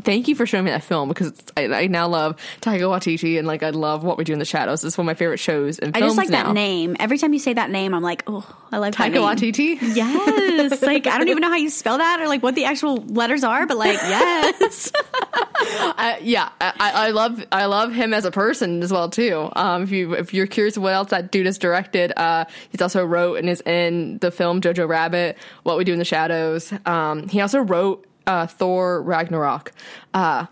[0.02, 3.46] thank you for showing me that film because I, I, now love Taika Waititi and
[3.46, 4.84] like I love What We Do in the Shadows.
[4.84, 6.44] It's one of my favorite shows and I just like now.
[6.44, 6.96] that name.
[6.98, 9.78] Every time you say that name, I'm like, oh, I love Taika Waititi.
[9.94, 12.96] Yes, like I don't even know how you spell that or like what the actual
[12.96, 14.92] letters are, but like yes,
[15.62, 19.50] uh, yeah, I, I, love I love him as a person as well too.
[19.54, 23.04] Um, if you if you're curious what else that dude has directed, uh, he's also
[23.04, 26.72] wrote and is in the film Jojo Rabbit, What We Do in the Shadows.
[26.86, 29.72] Um, he also wrote uh, Thor Ragnarok.
[30.14, 30.46] Uh,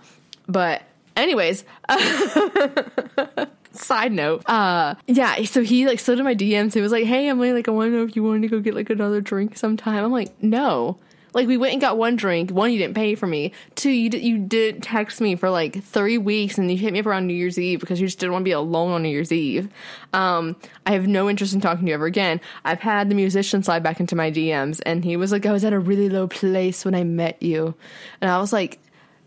[0.46, 0.82] but
[1.16, 1.64] anyways,
[3.72, 5.42] side note, uh, yeah.
[5.44, 6.74] So he like slid in my DMs.
[6.74, 8.60] He was like, "Hey, Emily, like I want to know if you wanted to go
[8.60, 10.98] get like another drink sometime." I'm like, "No."
[11.32, 12.50] Like we went and got one drink.
[12.50, 13.52] One, you didn't pay for me.
[13.74, 17.00] Two, you did, you did text me for like three weeks, and you hit me
[17.00, 19.08] up around New Year's Eve because you just didn't want to be alone on New
[19.08, 19.68] Year's Eve.
[20.12, 22.40] Um, I have no interest in talking to you ever again.
[22.64, 25.64] I've had the musician slide back into my DMs, and he was like, "I was
[25.64, 27.74] at a really low place when I met you,"
[28.20, 28.80] and I was like,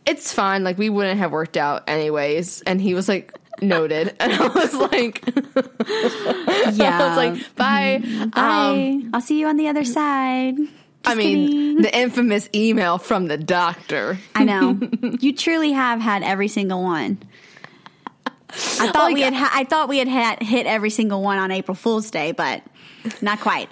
[0.05, 0.63] "It's fine.
[0.63, 3.33] Like we wouldn't have worked out anyways." And he was like.
[3.61, 5.23] Noted, and I was like,
[6.75, 8.01] "Yeah." I was like, "Bye,
[8.33, 8.71] bye.
[8.71, 10.55] Um, I'll see you on the other side."
[11.05, 11.81] I mean, kidding.
[11.81, 14.17] the infamous email from the doctor.
[14.35, 14.79] I know.
[15.19, 17.17] you truly have had every single one.
[18.79, 19.33] I thought like, we had.
[19.33, 22.61] I thought we had had hit every single one on April Fool's Day, but
[23.21, 23.67] not quite.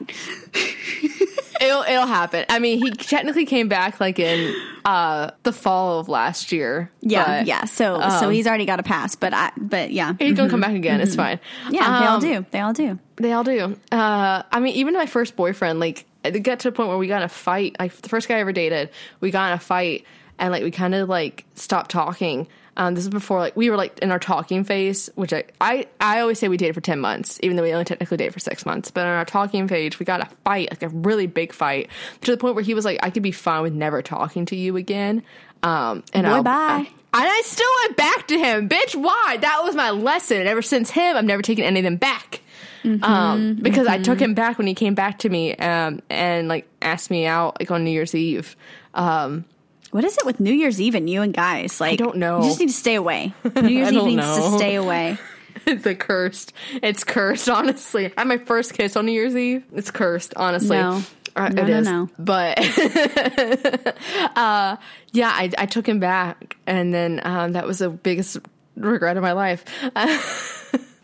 [1.62, 2.46] it'll it'll happen.
[2.50, 6.92] I mean, he technically came back like in uh, the fall of last year.
[7.02, 7.66] Yeah, but, yeah.
[7.66, 10.50] So um, so he's already got a pass, but I but yeah, he's gonna mm-hmm.
[10.50, 11.00] come back again.
[11.00, 11.08] Mm-hmm.
[11.08, 11.40] It's fine.
[11.70, 12.46] Yeah, um, they all um, do.
[12.52, 13.00] They all do.
[13.18, 13.78] They all do.
[13.92, 17.08] Uh, I mean, even my first boyfriend, like it got to a point where we
[17.08, 17.76] got in a fight.
[17.80, 20.06] Like the first guy I ever dated, we got in a fight
[20.40, 22.48] and like we kind of like stopped talking.
[22.78, 25.88] Um, this is before like we were like in our talking phase, which I, I
[26.00, 28.40] I always say we dated for ten months, even though we only technically dated for
[28.40, 28.92] six months.
[28.92, 31.90] But in our talking phase, we got a fight, like a really big fight,
[32.22, 34.56] to the point where he was like, "I could be fine with never talking to
[34.56, 35.24] you again."
[35.64, 36.88] Um, and Boy, bye.
[36.88, 38.96] and I still went back to him, bitch.
[38.96, 39.38] Why?
[39.42, 42.40] That was my lesson, and ever since him, I've never taken any of them back.
[42.84, 44.00] Mm-hmm, um, because mm-hmm.
[44.00, 47.26] I took him back when he came back to me um, and like asked me
[47.26, 48.56] out like on New Year's Eve.
[48.94, 49.46] Um,
[49.92, 51.82] what is it with New Year's Eve and you and guys?
[51.82, 52.40] Like, I don't know.
[52.42, 53.34] You just need to stay away.
[53.56, 54.52] New Year's Eve needs know.
[54.52, 55.18] to stay away.
[55.66, 56.54] it's a cursed.
[56.82, 57.50] It's cursed.
[57.50, 59.64] Honestly, I had my first kiss on New Year's Eve.
[59.74, 60.34] It's cursed.
[60.36, 60.78] Honestly.
[60.78, 61.02] No.
[61.36, 61.88] Uh, no, it no, is.
[61.88, 62.10] no.
[62.20, 62.60] But
[64.36, 64.78] uh,
[65.12, 68.38] yeah, I, I, took him back, and then um, that was the biggest
[68.76, 69.64] regret of my life.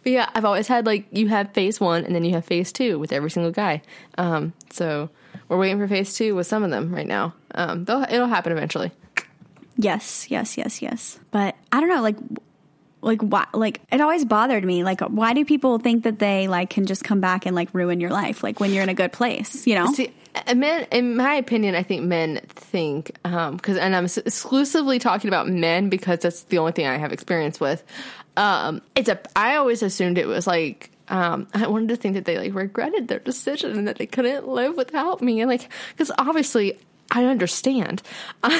[0.07, 2.71] But yeah, I've always had like you have phase one and then you have phase
[2.71, 3.81] two with every single guy.
[4.17, 5.09] Um, so
[5.49, 7.33] we're waiting for phase two with some of them right now.
[7.53, 8.93] Um, it'll happen eventually.
[9.75, 11.19] Yes, yes, yes, yes.
[11.31, 12.15] But I don't know, like,
[13.01, 13.47] like why?
[13.53, 14.85] Like it always bothered me.
[14.85, 17.99] Like, why do people think that they like can just come back and like ruin
[17.99, 18.43] your life?
[18.43, 19.91] Like when you're in a good place, you know?
[19.91, 20.13] See,
[20.55, 25.49] men, in my opinion, I think men think because, um, and I'm exclusively talking about
[25.49, 27.83] men because that's the only thing I have experience with.
[28.37, 29.19] Um, it's a.
[29.35, 30.91] I always assumed it was like.
[31.09, 34.45] Um, I wanted to think that they like regretted their decision and that they couldn't
[34.45, 36.77] live without me, and like because obviously
[37.11, 38.01] I understand.
[38.43, 38.59] right,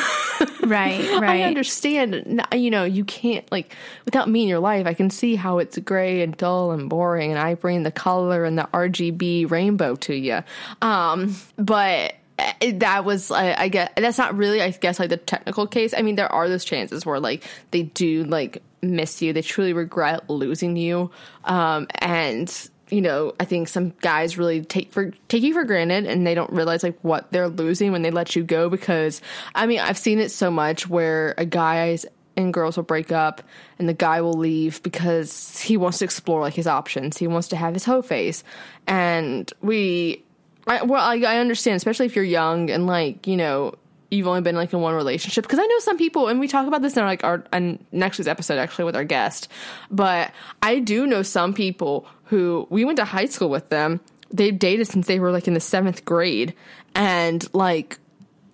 [0.63, 1.24] right.
[1.24, 2.42] I understand.
[2.54, 4.86] You know, you can't like without me in your life.
[4.86, 8.46] I can see how it's gray and dull and boring, and I bring the color
[8.46, 10.44] and the RGB rainbow to you.
[10.82, 15.18] Um, but eh, that was I, I get that's not really I guess like the
[15.18, 15.94] technical case.
[15.96, 19.34] I mean, there are those chances where like they do like miss you.
[19.34, 21.12] They truly regret losing you.
[21.46, 26.06] Um, and you know, I think some guys really take for take you for granted
[26.06, 29.22] and they don't realize like what they're losing when they let you go because
[29.56, 32.06] I mean, I've seen it so much where a guy's
[32.38, 33.42] and girls will break up
[33.80, 37.18] and the guy will leave because he wants to explore like his options.
[37.18, 38.44] He wants to have his hoe face.
[38.86, 40.24] And we
[40.68, 43.76] I, well, I, I understand, especially if you're young and like, you know,
[44.10, 45.43] you've only been like in one relationship.
[45.43, 47.43] Because I know some people and we talk about this in our, like our
[47.91, 49.48] next week's episode actually with our guest.
[49.91, 54.00] But I do know some people who we went to high school with them.
[54.32, 56.54] They've dated since they were like in the seventh grade.
[56.96, 58.00] And like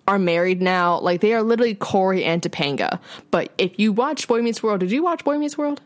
[0.06, 0.98] are married now.
[0.98, 3.00] Like they are literally Corey and Topanga.
[3.30, 5.80] But if you watch Boy Meets World did you watch Boy Meets World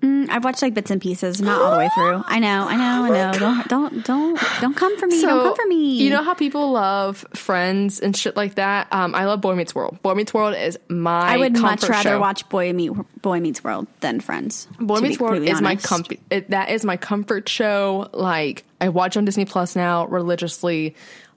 [0.00, 2.22] Mm, I've watched like bits and pieces, not all the way through.
[2.26, 3.38] I know, I know, I know.
[3.38, 5.20] Don't, don't, don't, don't come for me.
[5.20, 5.98] don't come for me.
[5.98, 8.88] You know how people love Friends and shit like that.
[8.92, 10.00] Um, I love Boy Meets World.
[10.02, 11.34] Boy Meets World is my.
[11.34, 12.20] I would much rather show.
[12.20, 14.66] watch Boy Meet Boy Meets World than Friends.
[14.78, 16.18] Boy Meets World is my comfort.
[16.48, 18.08] That is my comfort show.
[18.12, 20.94] Like I watch on Disney Plus now religiously.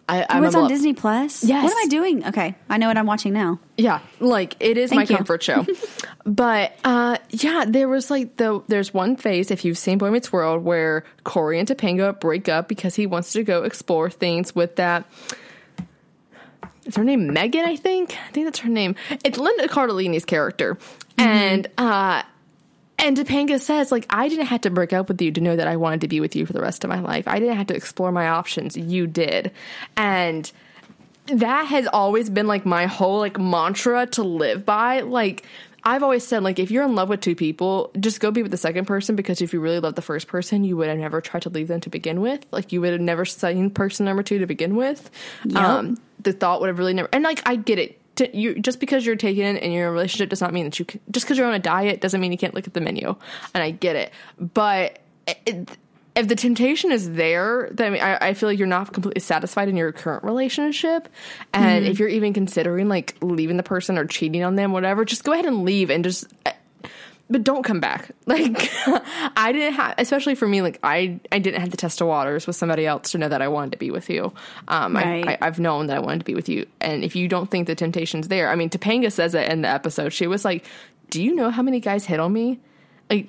[0.09, 1.43] I, Oh, I'm it's on Disney Plus.
[1.43, 1.63] Yes.
[1.63, 2.27] What am I doing?
[2.27, 3.59] Okay, I know what I'm watching now.
[3.77, 5.15] Yeah, like it is Thank my you.
[5.17, 5.65] comfort show.
[6.25, 10.31] but uh yeah, there was like the there's one phase if you've seen Boy Meets
[10.33, 14.75] World where Corey and Topanga break up because he wants to go explore things with
[14.75, 15.05] that.
[16.85, 17.63] Is her name Megan?
[17.65, 18.17] I think.
[18.27, 18.95] I think that's her name.
[19.23, 20.77] It's Linda Cardellini's character,
[21.17, 22.23] and uh,
[22.99, 25.67] and Topanga says like I didn't have to break up with you to know that
[25.67, 27.27] I wanted to be with you for the rest of my life.
[27.27, 28.77] I didn't have to explore my options.
[28.77, 29.51] You did,
[29.97, 30.51] and
[31.27, 35.01] that has always been like my whole like mantra to live by.
[35.01, 35.45] Like
[35.83, 38.51] I've always said like if you're in love with two people, just go be with
[38.51, 41.21] the second person because if you really love the first person, you would have never
[41.21, 42.45] tried to leave them to begin with.
[42.51, 45.09] Like you would have never seen person number 2 to begin with.
[45.55, 47.99] Um the thought would have really never And like I get it.
[48.17, 50.77] To, you just because you're taken and you're in a relationship does not mean that
[50.77, 52.81] you can just because you're on a diet doesn't mean you can't look at the
[52.81, 53.15] menu.
[53.55, 54.11] And I get it.
[54.37, 55.77] But it,
[56.15, 59.67] if the temptation is there, then I, I, I feel like you're not completely satisfied
[59.67, 61.09] in your current relationship.
[61.53, 61.91] And mm-hmm.
[61.91, 65.33] if you're even considering like leaving the person or cheating on them, whatever, just go
[65.33, 66.25] ahead and leave and just.
[67.33, 68.11] But don't come back.
[68.25, 68.69] Like
[69.35, 70.61] I didn't have, especially for me.
[70.61, 73.41] Like I, I didn't have to test the waters with somebody else to know that
[73.41, 74.33] I wanted to be with you.
[74.67, 75.27] Um, Right.
[75.27, 76.67] I, I, I've known that I wanted to be with you.
[76.79, 79.67] And if you don't think the temptation's there, I mean, Topanga says it in the
[79.67, 80.13] episode.
[80.13, 80.65] She was like,
[81.09, 82.59] "Do you know how many guys hit on me?"
[83.09, 83.27] Like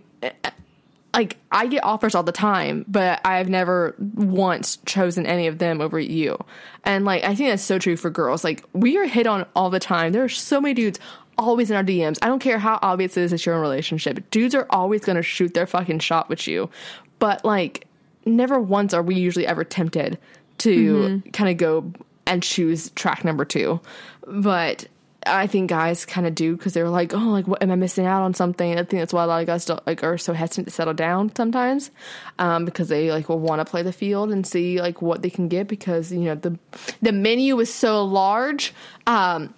[1.14, 5.80] like I get offers all the time, but I've never once chosen any of them
[5.80, 6.36] over you.
[6.82, 8.44] And like I think that's so true for girls.
[8.44, 10.12] Like we are hit on all the time.
[10.12, 10.98] There are so many dudes
[11.38, 12.18] always in our DMs.
[12.22, 14.30] I don't care how obvious it is that you're in a relationship.
[14.30, 16.70] Dudes are always gonna shoot their fucking shot with you.
[17.18, 17.86] But like
[18.26, 20.18] never once are we usually ever tempted
[20.58, 21.92] to kind of go
[22.26, 23.80] and choose track number two.
[24.26, 24.86] But
[25.26, 28.06] I think guys kind of do because they're like, oh, like, what am I missing
[28.06, 28.72] out on something?
[28.72, 30.94] I think that's why a lot of guys don't, like are so hesitant to settle
[30.94, 31.90] down sometimes,
[32.38, 35.30] um, because they like will want to play the field and see like what they
[35.30, 36.58] can get because you know the
[37.02, 38.74] the menu is so large.
[39.06, 39.54] Um,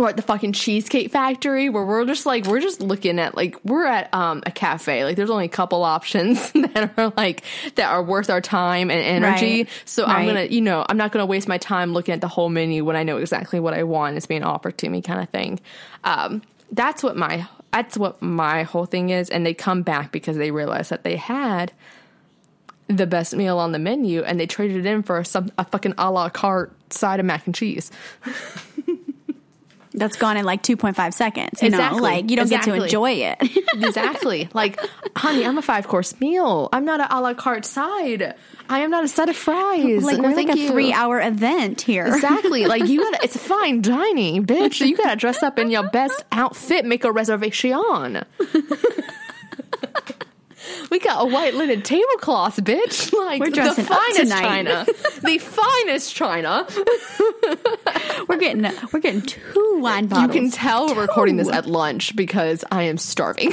[0.00, 3.62] or at the fucking cheesecake factory where we're just like we're just looking at like
[3.64, 5.04] we're at um a cafe.
[5.04, 7.42] Like there's only a couple options that are like
[7.76, 9.64] that are worth our time and energy.
[9.64, 9.68] Right.
[9.84, 12.48] so i'm gonna you know i'm not gonna waste my time looking at the whole
[12.48, 14.16] menu when i know exactly what i want.
[14.16, 15.60] Is being offered to me kind of thing.
[16.04, 19.30] Um that's what my that's what my whole thing is.
[19.30, 21.72] And they come back because they realize that they had
[22.88, 25.94] the best meal on the menu and they traded it in for some, a fucking
[25.96, 27.90] a la carte side of mac and cheese
[29.92, 31.60] That's gone in like 2.5 seconds.
[31.62, 31.96] You Exactly.
[31.98, 33.38] know, like you don't get to enjoy it.
[33.74, 34.48] exactly.
[34.54, 34.78] Like,
[35.16, 36.68] honey, I'm a five course meal.
[36.72, 38.34] I'm not a a la carte side.
[38.68, 40.04] I am not a set of fries.
[40.04, 40.68] like No, we're like a you.
[40.68, 42.06] three hour event here.
[42.06, 42.64] Exactly.
[42.70, 44.86] Like you gotta it's fine dining, bitch.
[44.86, 48.22] You gotta dress up in your best outfit, make a reservation.
[50.90, 53.12] We got a white linen tablecloth, bitch.
[53.20, 54.40] Like We're the dressing up finest tonight.
[54.42, 54.86] china.
[55.22, 56.66] the finest china.
[58.28, 60.34] We're getting we're getting two wine bottles.
[60.34, 63.52] You can tell we're recording this at lunch because I am starving.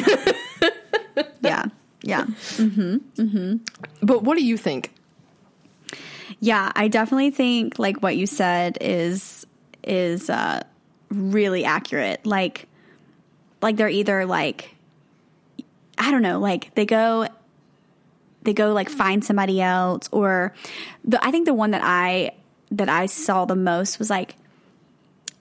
[1.42, 1.66] yeah,
[2.04, 3.02] yeah, Mhm.
[3.16, 3.60] Mhm.
[4.02, 4.92] but what do you think?
[6.40, 6.72] yeah.
[6.76, 9.46] I definitely think like what you said is
[9.84, 10.64] is uh,
[11.10, 12.26] really accurate.
[12.26, 12.68] Like
[13.62, 14.76] like they're either like
[15.98, 17.28] I don't know, like they go
[18.44, 20.54] they go like find somebody else or
[21.04, 22.32] the I think the one that I
[22.72, 24.36] that I saw the most was like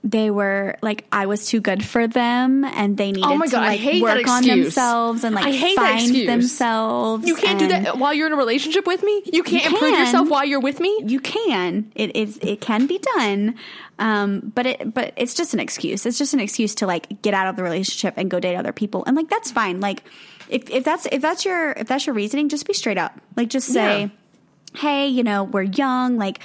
[0.04, 3.52] they were like I was too good for them and they needed Oh my to
[3.52, 7.26] God, I like work on themselves and like find themselves.
[7.26, 9.22] You can't do that while you're in a relationship with me.
[9.32, 10.04] You can't You improve can.
[10.06, 11.02] yourself while you're with me.
[11.06, 13.56] you can it is it can be done
[13.98, 17.34] um but it but it's just an excuse it's just an excuse to like get
[17.34, 20.02] out of the relationship and go date other people and like that's fine like
[20.48, 23.48] if if that's if that's your if that's your reasoning just be straight up like
[23.48, 24.80] just say Yeah.
[24.80, 26.38] hey you know we're young like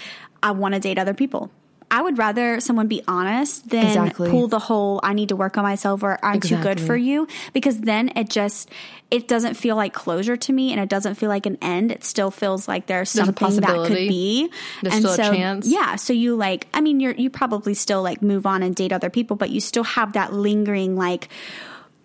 [0.43, 1.51] i want to date other people
[1.93, 4.29] I would rather someone be honest than Exactly.
[4.29, 7.27] pull the whole I need to work on myself or I'm too good for you
[7.51, 8.69] because then it just
[9.11, 11.91] it doesn't feel like closure to me and it doesn't feel like an end.
[11.91, 14.49] It still feels like there's, There's something that could be.
[14.81, 15.67] There's and still a so chance.
[15.67, 18.93] yeah, so you like I mean you're you probably still like move on and date
[18.93, 21.27] other people, but you still have that lingering like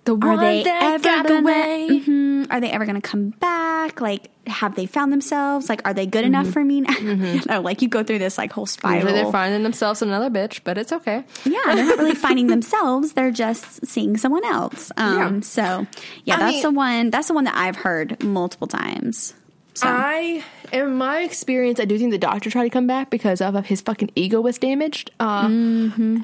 [0.06, 1.50] The are they ever got gonna.
[1.50, 2.46] Mhm.
[2.50, 4.00] are they ever gonna come back?
[4.00, 5.68] Like, have they found themselves?
[5.68, 6.84] Like, are they good enough for me?
[7.00, 8.96] you know, like you go through this like whole spiral.
[9.02, 11.24] Usually they're finding themselves another bitch, but it's okay.
[11.44, 13.12] Yeah, they're not really finding themselves.
[13.12, 14.90] They're just seeing someone else.
[14.96, 15.40] Um, Yeah.
[15.40, 15.86] So,
[16.24, 17.10] yeah, I that's mean- the one.
[17.10, 19.34] That's the one that I've heard multiple times.
[19.76, 23.42] So, I, in my experience, I do think the doctor tried to come back because
[23.42, 25.10] of his fucking ego was damaged.
[25.20, 25.48] Uh,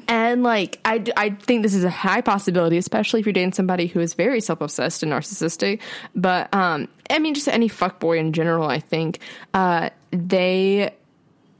[0.07, 3.85] And like, I, I think this is a high possibility, especially if you're dating somebody
[3.85, 5.81] who is very self obsessed and narcissistic.
[6.15, 9.19] But um, I mean, just any fuckboy in general, I think
[9.53, 10.91] uh, they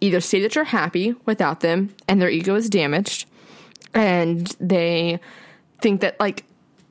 [0.02, 3.28] either say that you're happy without them and their ego is damaged,
[3.94, 5.20] and they
[5.82, 6.44] think that like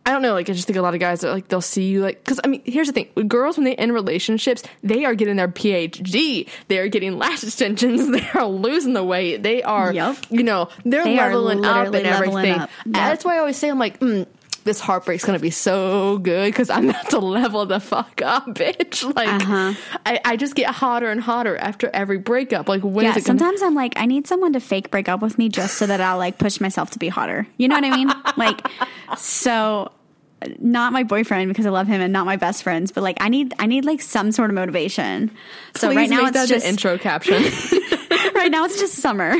[0.04, 1.84] I don't know, like I just think a lot of guys are like they'll see
[1.88, 5.04] you like because I mean here's the thing, with girls when they end relationships, they
[5.04, 9.62] are getting their PhD, they are getting lash extensions, they are losing the weight, they
[9.62, 10.16] are Yup.
[10.28, 12.54] you know they're They leveling up and everything.
[12.54, 12.70] up.
[12.84, 13.04] And Yep.
[13.10, 14.00] That's why I always say I'm like.
[14.00, 14.26] Mm,
[14.64, 19.02] this heartbreak's gonna be so good because I'm about to level the fuck up, bitch.
[19.14, 19.74] Like, Uh-huh.
[20.06, 22.68] I, I just get hotter and hotter after every breakup.
[22.68, 25.08] Like, when is yeah, it gonna sometimes I'm like, I need someone to fake break
[25.08, 27.46] up with me just so that I'll like push myself to be hotter.
[27.56, 28.10] You know what I mean?
[28.36, 28.60] like,
[29.16, 29.90] so
[30.58, 33.28] not my boyfriend because I love him and not my best friends, but like I
[33.28, 35.30] need I need like some sort of motivation.
[35.76, 37.42] So Please right now it's just intro caption.
[38.34, 39.36] right now it's just summer.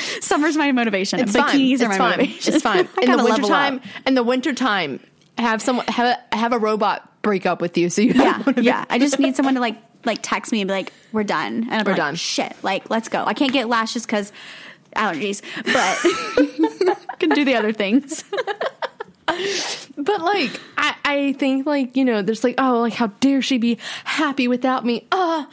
[0.20, 1.20] Summer's my motivation.
[1.20, 1.86] It's Bikinis fine.
[1.86, 2.10] are my fine.
[2.18, 2.54] motivation.
[2.54, 2.88] It's fine.
[3.02, 5.00] In the wintertime, in the wintertime,
[5.38, 8.84] have someone have a, have a robot break up with you so you Yeah, yeah.
[8.90, 11.72] I just need someone to like like text me and be like, "We're done," and
[11.72, 12.14] I'm We're like, done.
[12.14, 13.24] Shit, like let's go.
[13.24, 14.32] I can't get lashes because
[14.96, 18.24] allergies, but can do the other things.
[19.96, 23.58] But like, I, I think like you know, there's like, oh, like how dare she
[23.58, 25.06] be happy without me?
[25.12, 25.48] Ah,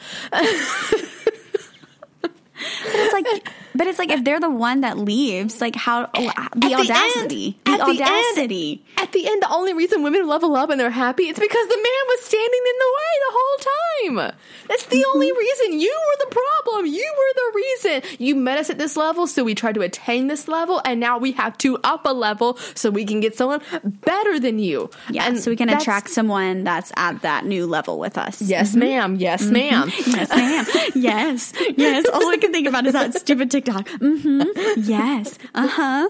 [2.60, 6.50] It's like, but it's like if they're the one that leaves, like how the At
[6.56, 8.84] the audacity, end- the at the end- audacity.
[8.96, 11.76] at the end, the only reason women level up and they're happy is because the
[11.76, 14.34] man was standing in the way the whole time.
[14.68, 15.10] That's the mm-hmm.
[15.14, 15.78] only reason.
[15.78, 16.86] You were the problem.
[16.86, 18.18] You were the reason.
[18.18, 21.18] You met us at this level, so we tried to attain this level, and now
[21.18, 24.90] we have to up a level so we can get someone better than you.
[25.08, 28.42] Yeah, and so we can attract someone that's at that new level with us.
[28.42, 28.80] Yes, mm-hmm.
[28.80, 29.16] ma'am.
[29.16, 29.52] Yes, mm-hmm.
[29.52, 29.92] ma'am.
[30.08, 30.90] Yes, ma'am.
[30.94, 32.06] yes, yes.
[32.12, 33.67] All I can think about is that stupid TikTok.
[33.74, 34.80] Mm-hmm.
[34.82, 35.38] Yes.
[35.54, 36.08] Uh huh.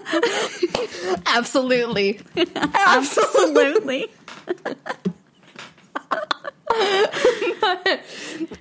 [1.25, 2.19] Absolutely.
[2.55, 4.07] Absolutely.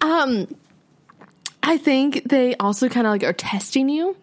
[0.01, 0.46] Um
[1.62, 4.16] I think they also kind of like are testing you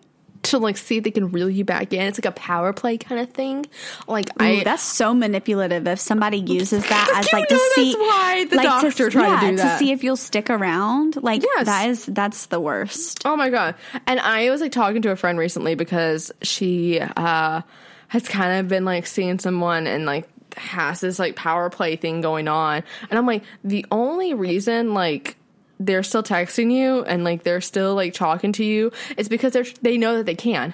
[0.45, 2.01] to like see if they can reel you back in.
[2.01, 3.65] It's like a power play kind of thing.
[4.07, 5.87] Like Ooh, I that's so manipulative.
[5.87, 9.49] If somebody uses that as like to see, why the like doctor to, tried to
[9.51, 9.73] do that.
[9.73, 11.21] to see if you'll stick around.
[11.21, 11.65] Like Yes.
[11.65, 13.21] that is that's the worst.
[13.25, 13.75] Oh my god!
[14.07, 17.61] And I was like talking to a friend recently because she uh
[18.07, 20.27] has kind of been like seeing someone and like
[20.57, 25.35] has this like power play thing going on, and I'm like, the only reason like
[25.79, 29.65] they're still texting you and like they're still like talking to you it's because they're
[29.81, 30.73] they know that they can.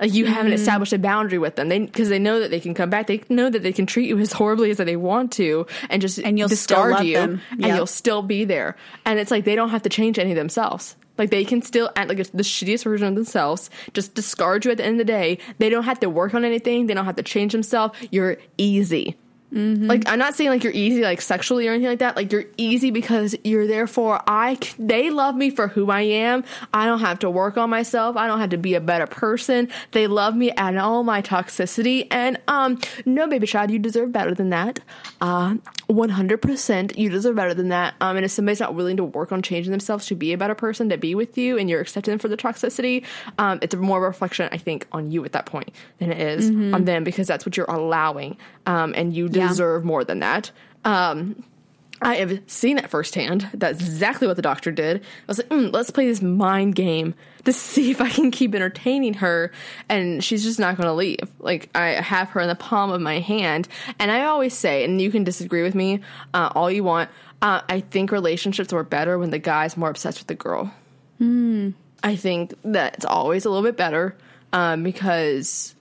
[0.00, 0.54] Like you haven't Mm-hmm.
[0.60, 3.06] established a boundary with them, they because they know that they can come back.
[3.06, 6.18] They know that they can treat you as horribly as they want to, and just
[6.18, 7.40] And you'll discard you, them.
[7.52, 8.76] and you'll still be there.
[9.06, 10.96] And it's like they don't have to change any of themselves.
[11.16, 14.78] Like they can still act like the shittiest version of themselves, just discard you at
[14.78, 15.38] the end of the day.
[15.58, 16.88] They don't have to work on anything.
[16.88, 17.96] They don't have to change themselves.
[18.10, 19.16] You're easy.
[19.86, 22.16] Like I'm not saying like you're easy like sexually or anything like that.
[22.16, 24.58] Like you're easy because you're there for I.
[24.78, 26.42] they love me for who I am.
[26.72, 28.16] I don't have to work on myself.
[28.16, 29.68] I don't have to be a better person.
[29.92, 34.34] They love me and all my toxicity and um no baby child you deserve better
[34.34, 34.80] than that.
[35.20, 35.56] Uh
[35.88, 37.94] 100% you deserve better than that.
[38.00, 40.54] Um and if somebody's not willing to work on changing themselves to be a better
[40.54, 43.04] person to be with you and you're accepting them for the toxicity,
[43.38, 46.20] um it's more of a reflection I think on you at that point than it
[46.20, 48.36] is on them because that's what you're allowing.
[48.66, 49.48] Um and you Yeah.
[49.48, 50.50] deserve more than that.
[50.84, 51.44] Um,
[52.02, 53.48] I have seen that firsthand.
[53.54, 54.98] That's exactly what the doctor did.
[55.00, 57.14] I was like, mm, let's play this mind game
[57.44, 59.52] to see if I can keep entertaining her.
[59.88, 61.30] And she's just not going to leave.
[61.38, 63.68] Like, I have her in the palm of my hand.
[63.98, 66.00] And I always say, and you can disagree with me
[66.34, 70.18] uh, all you want, uh, I think relationships were better when the guy's more obsessed
[70.18, 70.72] with the girl.
[72.02, 74.16] I think that it's always a little bit better
[74.52, 75.74] um, because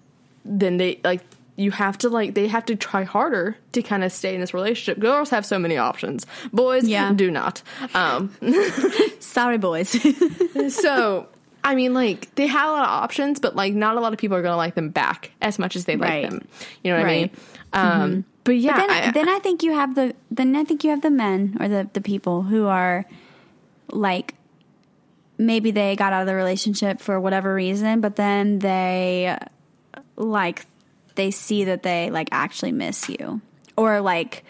[0.45, 1.21] then they like
[1.55, 4.53] you have to like they have to try harder to kind of stay in this
[4.53, 4.99] relationship.
[4.99, 7.13] Girls have so many options, boys Yeah.
[7.13, 7.61] do not.
[7.93, 8.33] Um,
[9.19, 9.89] Sorry, boys.
[10.73, 11.27] so
[11.63, 14.19] I mean, like they have a lot of options, but like not a lot of
[14.19, 16.23] people are gonna like them back as much as they Right.
[16.23, 16.47] like them.
[16.83, 17.31] You know what Right.
[17.73, 18.11] I mean?
[18.15, 20.89] Um, But yeah, then, I, then I think you have the then I think you
[20.89, 23.05] have the men or the the people who are
[23.91, 24.35] like
[25.37, 29.37] maybe they got out of the relationship for whatever reason, but then they
[30.17, 30.65] like
[31.15, 33.41] they see that they like actually miss you
[33.77, 34.43] or like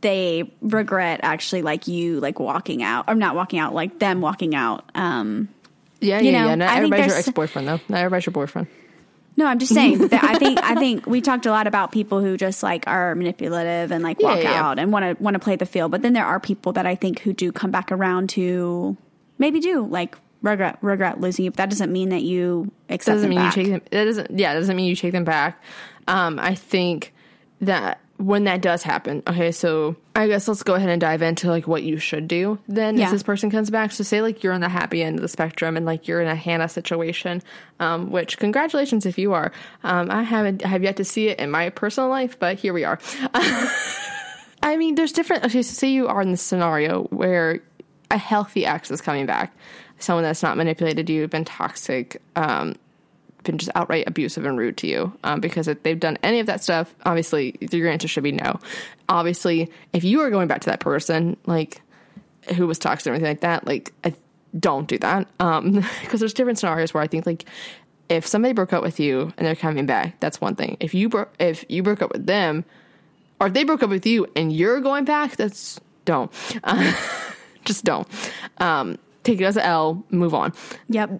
[0.00, 4.54] they regret actually like you like walking out or not walking out like them walking
[4.54, 5.48] out um
[6.00, 6.54] Yeah, yeah, know, yeah.
[6.54, 7.80] Not I everybody's your ex boyfriend though.
[7.88, 8.68] Not everybody's your boyfriend.
[9.36, 12.20] no i'm just saying that i think i think we talked a lot about people
[12.20, 14.62] who just like are manipulative and like walk yeah, yeah.
[14.62, 16.86] out and want to want to play the field but then there are people that
[16.86, 18.96] i think who do come back around to
[19.38, 20.16] maybe do like
[20.46, 23.56] regret regret losing you but that doesn't mean that you accept doesn't them mean back.
[23.56, 23.80] you take them.
[23.90, 24.38] That doesn't.
[24.38, 25.62] Yeah, it doesn't mean you take them back.
[26.08, 27.12] Um, I think
[27.60, 31.48] that when that does happen, okay, so I guess let's go ahead and dive into
[31.50, 33.06] like what you should do then Yeah.
[33.06, 33.92] if this person comes back.
[33.92, 36.28] So say like you're on the happy end of the spectrum and like you're in
[36.28, 37.42] a Hannah situation,
[37.78, 39.52] um, which congratulations if you are.
[39.84, 42.72] Um, I haven't I have yet to see it in my personal life, but here
[42.72, 42.98] we are.
[44.62, 45.44] I mean, there's different.
[45.44, 47.60] Okay, so say you are in this scenario where
[48.10, 49.54] a healthy ex is coming back,
[49.98, 52.76] someone that's not manipulated you, been toxic, um,
[53.44, 55.12] been just outright abusive and rude to you.
[55.24, 58.58] Um, because if they've done any of that stuff, obviously your answer should be no.
[59.08, 61.80] Obviously, if you are going back to that person, like
[62.54, 64.14] who was toxic or anything like that, like I
[64.58, 65.28] don't do that.
[65.40, 65.72] Um,
[66.02, 67.44] because there's different scenarios where I think like
[68.08, 70.76] if somebody broke up with you and they're coming back, that's one thing.
[70.80, 72.64] If you bro- if you broke up with them,
[73.40, 76.32] or if they broke up with you and you're going back, that's don't.
[76.62, 76.94] Uh,
[77.64, 78.08] just don't.
[78.58, 80.04] Um, take it as an L.
[80.10, 80.52] Move on.
[80.88, 81.10] yep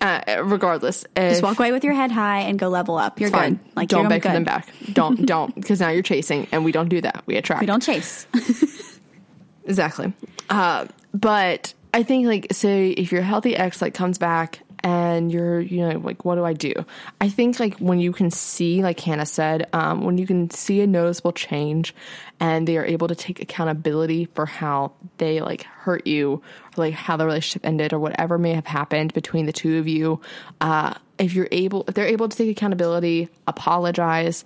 [0.00, 3.54] Uh, regardless, just walk away with your head high and go level up you're fine.
[3.56, 4.68] good like don't you're beg for them back.
[4.92, 7.24] Don't don't because now you're chasing, and we don't do that.
[7.26, 7.60] We attract.
[7.60, 8.26] we don't chase
[9.64, 10.12] Exactly.
[10.48, 15.60] Uh, but I think like say if your healthy ex like comes back and you're
[15.60, 16.72] you know like what do I do?
[17.20, 20.80] I think like when you can see like Hannah said, um, when you can see
[20.80, 21.94] a noticeable change
[22.40, 26.42] and they are able to take accountability for how they like hurt you
[26.76, 29.88] or like how the relationship ended or whatever may have happened between the two of
[29.88, 30.20] you.
[30.60, 34.44] Uh, if you're able if they're able to take accountability, apologize,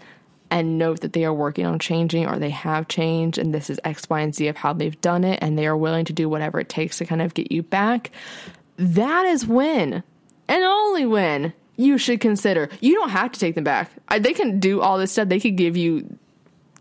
[0.50, 3.80] and note that they are working on changing or they have changed and this is
[3.84, 6.28] X, Y, and Z of how they've done it and they are willing to do
[6.28, 8.10] whatever it takes to kind of get you back,
[8.76, 10.02] that is when
[10.48, 12.68] and only when you should consider.
[12.80, 13.90] You don't have to take them back.
[14.08, 15.28] I, they can do all this stuff.
[15.28, 16.18] They could give you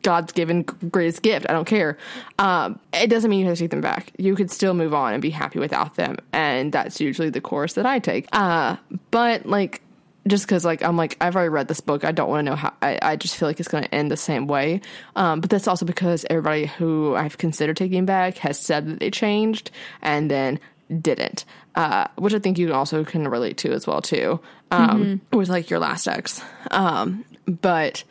[0.03, 1.45] God's given greatest gift.
[1.49, 1.97] I don't care.
[2.39, 4.11] Um, it doesn't mean you have to take them back.
[4.17, 6.17] You could still move on and be happy without them.
[6.33, 8.27] And that's usually the course that I take.
[8.33, 8.77] Uh,
[9.11, 9.81] but like,
[10.27, 12.55] just because like I'm like I've already read this book, I don't want to know
[12.55, 12.73] how.
[12.83, 14.81] I, I just feel like it's going to end the same way.
[15.15, 19.09] Um, but that's also because everybody who I've considered taking back has said that they
[19.09, 20.59] changed and then
[20.99, 24.39] didn't, uh, which I think you also can relate to as well too,
[24.71, 26.41] um, with like your last ex.
[26.69, 28.03] Um, but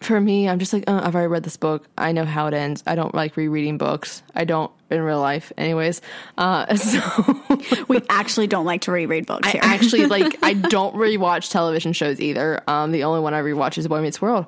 [0.00, 1.88] for me, I'm just like, uh, I've already read this book.
[1.96, 2.82] I know how it ends.
[2.86, 4.22] I don't like rereading books.
[4.34, 6.00] I don't in real life, anyways.
[6.38, 7.40] Uh, so
[7.88, 10.38] we actually don't like to reread books I actually like.
[10.42, 12.62] I don't really watch television shows either.
[12.68, 14.46] Um, the only one I rewatch is Boy Meets World.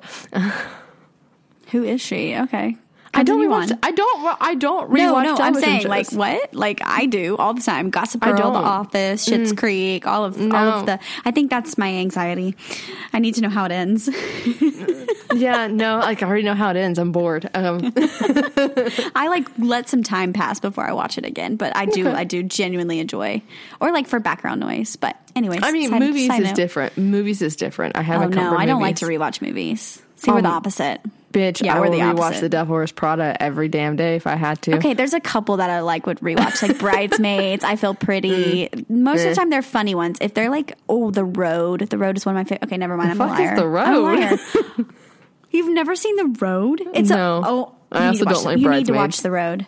[1.71, 2.77] who is she okay
[3.13, 3.79] I don't on.
[3.83, 4.37] I don't.
[4.41, 4.97] I don't rewatch.
[4.97, 5.89] No, no, I'm saying shows.
[5.89, 6.53] like what?
[6.53, 7.89] Like I do all the time.
[7.89, 8.59] Gossip I Girl, The.
[8.59, 8.63] Mm.
[8.63, 10.99] Office, Schitt's Creek, all of all of the.
[11.25, 12.55] I think that's my anxiety.
[13.11, 14.07] I need to know how it ends.
[15.33, 15.97] yeah, no.
[15.99, 16.99] Like I already know how it ends.
[16.99, 17.49] I'm bored.
[17.53, 17.93] Um,
[19.15, 22.15] I like let some time pass before I watch it again, but I do Okay.
[22.17, 23.41] I do genuinely enjoy
[23.81, 24.95] or like for background noise.
[24.95, 26.55] But anyways, I mean, side- movies side is note.
[26.55, 26.97] different.
[26.97, 27.97] Movies is different.
[27.97, 28.99] I have Oh no, I don't like movies.
[28.99, 30.01] to rewatch movies.
[30.17, 31.01] See, we're the Um, opposite.
[31.31, 32.41] Bitch, Yeah, I the rewatch opposite.
[32.41, 34.75] The Devil Wears Prada every damn day if I had to.
[34.77, 37.63] Okay, there's a couple that I like would rewatch, like Bridesmaids.
[37.63, 38.69] I Feel Pretty.
[38.89, 39.29] Most of Eh.
[39.29, 40.17] the time, they're funny ones.
[40.21, 41.81] If they're like, oh, The Road.
[41.81, 42.63] The Road is one of my favorite.
[42.67, 43.11] Okay, never mind.
[43.11, 43.55] I'm fuck a is liar.
[43.57, 44.03] The I'm a Road?
[44.19, 44.37] liar.
[45.51, 46.81] You've never seen The Road?
[46.93, 47.37] It's No.
[47.37, 47.75] a oh.
[47.91, 49.67] I you also need to watch don't the- like You need to watch The Road.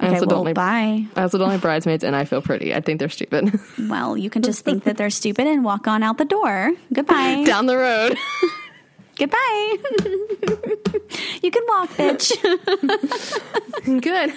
[0.00, 0.54] I Okay, also well, don't like.
[0.54, 1.06] bye.
[1.16, 2.72] I also don't like bridesmaids, and I feel pretty.
[2.72, 3.58] I think they're stupid.
[3.88, 6.70] Well, you can just think that they're stupid and walk on out the door.
[6.92, 7.42] Goodbye.
[7.44, 8.16] Down the road.
[9.18, 9.76] Goodbye.
[11.42, 12.30] you can walk, bitch.
[14.00, 14.32] Good.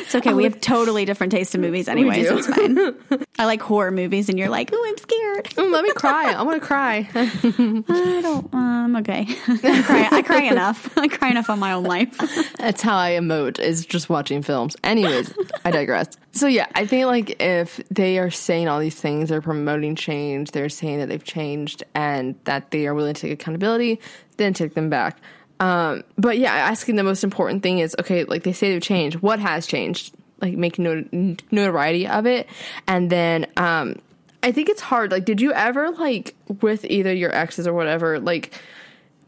[0.00, 0.32] It's okay.
[0.32, 2.26] We have totally different taste in movies, anyways.
[2.30, 3.26] It's fine.
[3.38, 5.44] I like horror movies, and you're like, oh, I'm scared.
[5.56, 6.32] Mm, let me cry.
[6.32, 7.08] I want to cry.
[7.14, 8.54] I don't.
[8.54, 8.96] Um.
[8.96, 9.26] Okay.
[9.48, 10.08] I cry.
[10.12, 10.96] I cry enough.
[10.96, 12.16] I cry enough on my own life.
[12.58, 14.76] That's how I emote is just watching films.
[14.84, 15.34] Anyways,
[15.64, 16.16] I digress.
[16.36, 20.50] So yeah, I think like if they are saying all these things, they're promoting change,
[20.50, 23.95] they're saying that they've changed and that they are willing to take accountability,
[24.36, 25.18] then take them back.
[25.60, 29.20] Um, but yeah, asking the most important thing is okay, like they say they've changed.
[29.20, 30.14] What has changed?
[30.40, 31.10] Like make not-
[31.50, 32.46] notoriety of it,
[32.86, 33.96] and then um,
[34.42, 35.10] I think it's hard.
[35.10, 38.52] Like, did you ever like with either your exes or whatever, like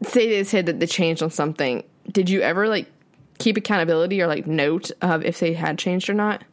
[0.03, 1.83] say they said that they changed on something?
[2.11, 2.87] Did you ever like
[3.39, 6.43] keep accountability or like note of if they had changed or not?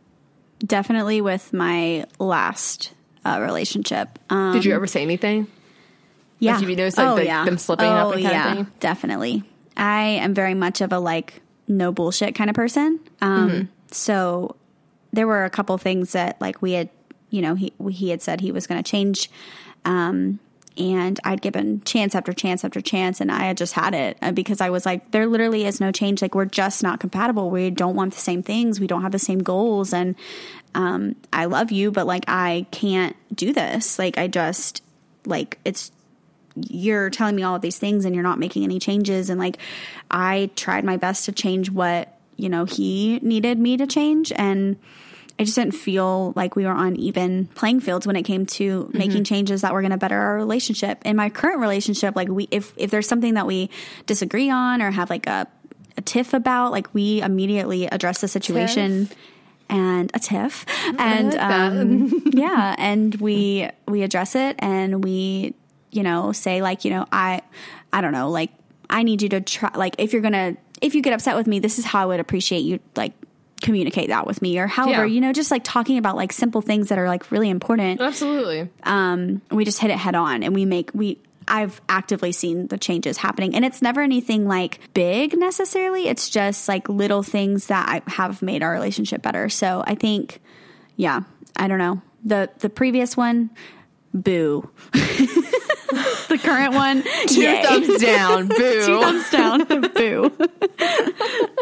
[0.60, 2.94] Definitely with my last
[3.26, 4.18] uh, relationship.
[4.30, 5.48] Um, Did you ever say anything?
[6.38, 6.58] Yeah.
[6.58, 7.44] have you noticed, like, oh, the- yeah.
[7.44, 8.66] them slipping oh, up and kind of yeah, thing?
[8.80, 9.44] Definitely.
[9.76, 13.00] I am very much of a like no bullshit kind of person.
[13.20, 14.56] Um, So
[15.12, 16.90] there were a couple things that like we had,
[17.30, 19.30] you know, he he had said he was going to change,
[19.84, 20.38] um,
[20.76, 24.32] and I'd given chance after chance after chance, and I had just had it uh,
[24.32, 26.20] because I was like, there literally is no change.
[26.20, 27.50] Like we're just not compatible.
[27.50, 28.80] We don't want the same things.
[28.80, 30.16] We don't have the same goals, and
[30.74, 33.98] um, I love you, but like I can't do this.
[33.98, 34.82] Like I just
[35.24, 35.90] like it's
[36.56, 39.30] you're telling me all of these things and you're not making any changes.
[39.30, 39.58] And like
[40.10, 44.32] I tried my best to change what you know he needed me to change.
[44.34, 44.76] And
[45.38, 48.90] I just didn't feel like we were on even playing fields when it came to
[48.94, 51.02] making changes that were going to better our relationship.
[51.04, 53.68] In my current relationship, like we if if there's something that we
[54.06, 55.46] disagree on or have like a
[55.98, 59.08] a tiff about, like we immediately address the situation
[59.68, 60.64] and a tiff.
[60.98, 65.54] And like um, yeah and we we address it and we
[65.96, 67.40] you know say like you know i
[67.92, 68.50] i don't know like
[68.90, 71.58] i need you to try like if you're gonna if you get upset with me
[71.58, 73.12] this is how i would appreciate you like
[73.62, 75.14] communicate that with me or however Yeah.
[75.14, 78.00] you know just like talking about like simple things that are like really important.
[78.02, 78.68] Absolutely.
[78.82, 81.18] um, we just hit it head on and we make we
[81.48, 86.06] I've actively seen the changes happening and it's never anything like big necessarily.
[86.06, 89.48] It's just like little things that I have made our relationship better.
[89.48, 90.40] So I think
[90.96, 91.20] yeah
[91.56, 92.02] I don't know.
[92.24, 93.48] The the previous one
[94.12, 94.68] boo
[96.28, 97.62] the current one Two yay.
[97.62, 98.48] thumbs down.
[98.48, 98.86] Boo.
[98.86, 99.64] two thumbs down
[99.94, 100.30] boo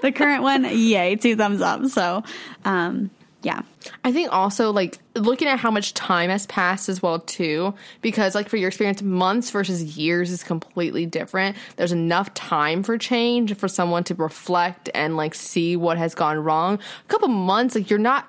[0.03, 2.22] the current one yay two thumbs up so
[2.64, 3.11] um
[3.43, 3.62] yeah
[4.03, 8.35] I think also like looking at how much time has passed as well too, because
[8.35, 11.57] like for your experience, months versus years is completely different.
[11.77, 16.39] There's enough time for change for someone to reflect and like see what has gone
[16.39, 16.79] wrong.
[16.79, 18.27] A couple months, like you're not.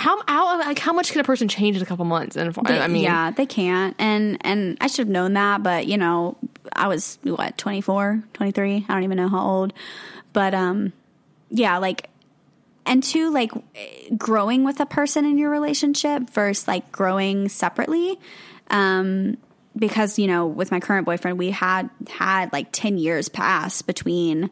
[0.00, 2.34] How how like how much can a person change in a couple months?
[2.34, 3.94] And I mean, yeah, they can't.
[3.98, 6.38] And and I should have known that, but you know,
[6.72, 9.74] I was what, 24, 23, I don't even know how old.
[10.32, 10.94] But um
[11.50, 12.08] yeah, like
[12.86, 13.52] and two like
[14.16, 18.18] growing with a person in your relationship versus like growing separately.
[18.70, 19.36] Um
[19.76, 24.48] because you know, with my current boyfriend, we had had like 10 years pass between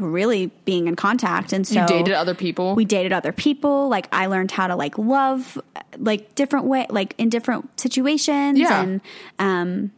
[0.00, 2.74] really being in contact and so you dated other people.
[2.74, 5.60] we dated other people like i learned how to like love
[5.98, 8.82] like different way like in different situations Yeah.
[8.82, 9.00] and
[9.38, 9.92] um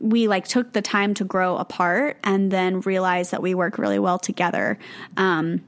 [0.00, 3.98] we like took the time to grow apart and then realized that we work really
[3.98, 4.78] well together
[5.16, 5.60] um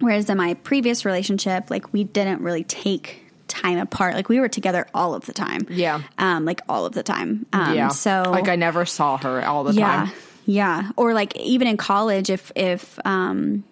[0.00, 4.48] whereas in my previous relationship like we didn't really take time apart like we were
[4.48, 6.02] together all of the time Yeah.
[6.18, 7.88] um like all of the time um yeah.
[7.88, 10.12] so like I never saw her all the yeah time.
[10.48, 13.62] Yeah or like even in college if if um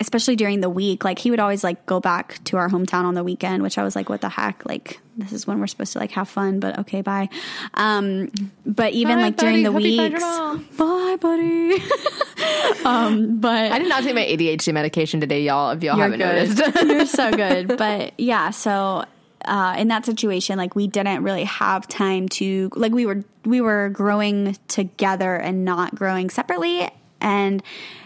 [0.00, 3.14] especially during the week like he would always like go back to our hometown on
[3.14, 5.94] the weekend which i was like what the heck like this is when we're supposed
[5.94, 7.26] to like have fun but okay bye
[7.74, 8.30] um
[8.66, 9.96] but even Bye, like during the buddy.
[9.96, 11.82] Hope weeks bye buddy
[12.84, 15.70] um but I did not take my ADHD medication today, y'all.
[15.70, 16.56] If y'all haven't good.
[16.56, 17.76] noticed, You're so good.
[17.78, 19.04] But yeah, so
[19.50, 23.60] uh, in that situation, like we didn't really have time to like we were we
[23.60, 26.88] were growing together and not growing separately.
[27.20, 27.60] And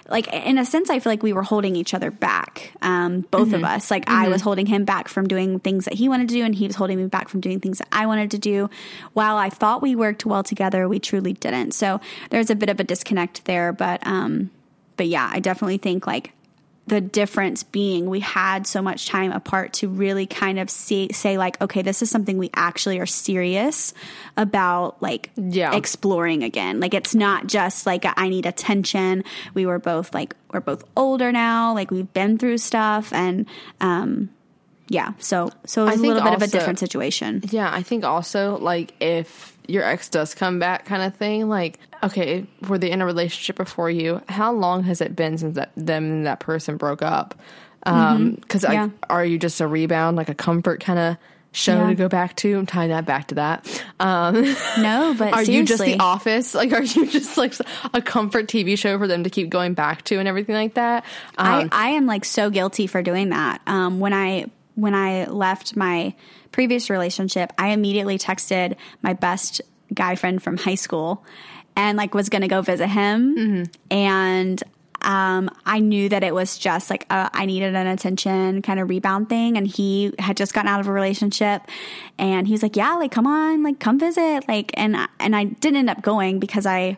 [0.09, 3.53] like in a sense, I feel like we were holding each other back, um, both
[3.53, 3.91] of us.
[3.91, 6.55] Like I was holding him back from doing things that he wanted to do, and
[6.55, 8.71] he was holding me back from doing things that I wanted to do.
[9.13, 11.73] While I thought we worked well together, we truly didn't.
[11.73, 13.73] So there's a bit of a disconnect there.
[13.73, 14.51] But um,
[14.97, 16.33] but yeah, I definitely think like
[16.87, 21.39] the difference being we had so much time apart to really kind of see, say
[21.39, 23.95] like okay this is something we actually are serious
[24.37, 25.75] about like Yeah.
[25.75, 26.81] exploring again.
[26.81, 29.25] Like it's not just like a, i need attention.
[29.55, 31.73] We were both like we're both older now.
[31.75, 33.47] Like we've been through stuff and
[33.81, 34.29] um
[34.89, 35.13] yeah.
[35.19, 37.43] So so it was a little bit of a different situation.
[37.51, 41.49] Yeah, I think also like if your ex does come back, kind of thing.
[41.49, 44.21] Like, okay, were they in a relationship before you?
[44.29, 47.35] How long has it been since that them and that person broke up?
[47.87, 48.73] Um, because Mm-hmm.
[48.73, 48.89] Yeah.
[49.11, 51.17] are you just a rebound, like a comfort kind of
[51.53, 51.89] show Yeah.
[51.89, 52.59] to go back to?
[52.59, 53.85] I'm tying that back to that.
[54.01, 54.43] Um,
[54.81, 55.83] no but are you just.
[55.85, 56.55] The Office?
[56.55, 57.55] Like, are you just like
[57.93, 61.05] a comfort TV show for them to keep going back to and everything like that?
[61.37, 63.61] Um, I, I am like so guilty for doing that.
[63.67, 64.47] Um, when I
[64.77, 66.15] when I left my
[66.55, 69.61] previous relationship, I immediately texted my best
[69.93, 71.25] guy friend from high school
[71.75, 73.65] and like was gonna go visit him.
[73.91, 74.63] And
[75.03, 78.89] um, I knew that it was just like a, I needed an attention kind of
[78.89, 81.63] rebound thing, and he had just gotten out of a relationship,
[82.19, 85.45] and he was like, "Yeah, like come on, like come visit," like, and and I
[85.45, 86.97] didn't end up going because I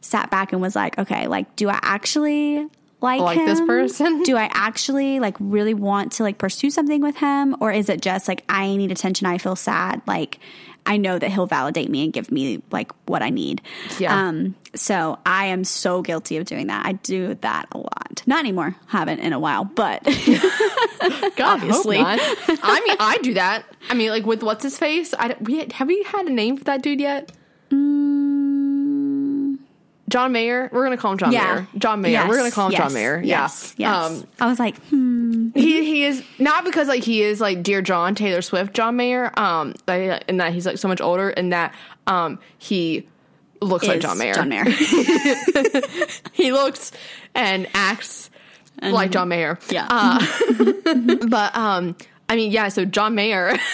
[0.00, 2.66] sat back and was like, okay, like, do I actually
[3.00, 4.22] like, Like this person?
[4.22, 8.00] Do I actually like really want to like pursue something with him, or is it
[8.00, 9.26] just like I need attention?
[9.26, 10.02] I feel sad.
[10.06, 10.38] Like
[10.84, 13.62] I know that he'll validate me and give me like what I need.
[13.98, 14.28] Yeah.
[14.28, 14.56] Um.
[14.74, 16.86] So I am so guilty of doing that.
[16.86, 18.22] I do that a lot.
[18.26, 18.74] Not anymore.
[18.86, 20.02] Haven't in a while, but
[21.36, 21.98] God, Obviously.
[21.98, 22.14] I.
[22.62, 23.64] I mean, I do that.
[23.90, 25.14] I mean, like with what's his face.
[25.18, 27.30] I we have we had a name for that dude yet?
[30.08, 30.68] John Mayer.
[30.72, 31.68] We're gonna call him John yeah, Mayer.
[31.76, 32.26] John Mayer.
[32.26, 33.20] We're gonna call him yes, John Mayer.
[33.22, 34.02] Yes, yeah.
[34.02, 34.10] yes.
[34.22, 35.50] Um, I was like, hmm.
[35.54, 39.30] he he is not because like he is like dear John Taylor Swift John Mayer.
[39.38, 41.74] Um, like, and that he's like so much older, and that
[42.06, 43.06] um he
[43.60, 44.34] looks like John Mayer.
[44.34, 44.64] John Mayer.
[46.32, 46.92] he looks
[47.34, 48.30] and acts
[48.80, 49.58] like John Mayer.
[49.70, 49.86] Yeah.
[49.90, 50.24] Uh,
[51.28, 51.96] but um,
[52.28, 52.68] I mean, yeah.
[52.68, 53.56] So John Mayer.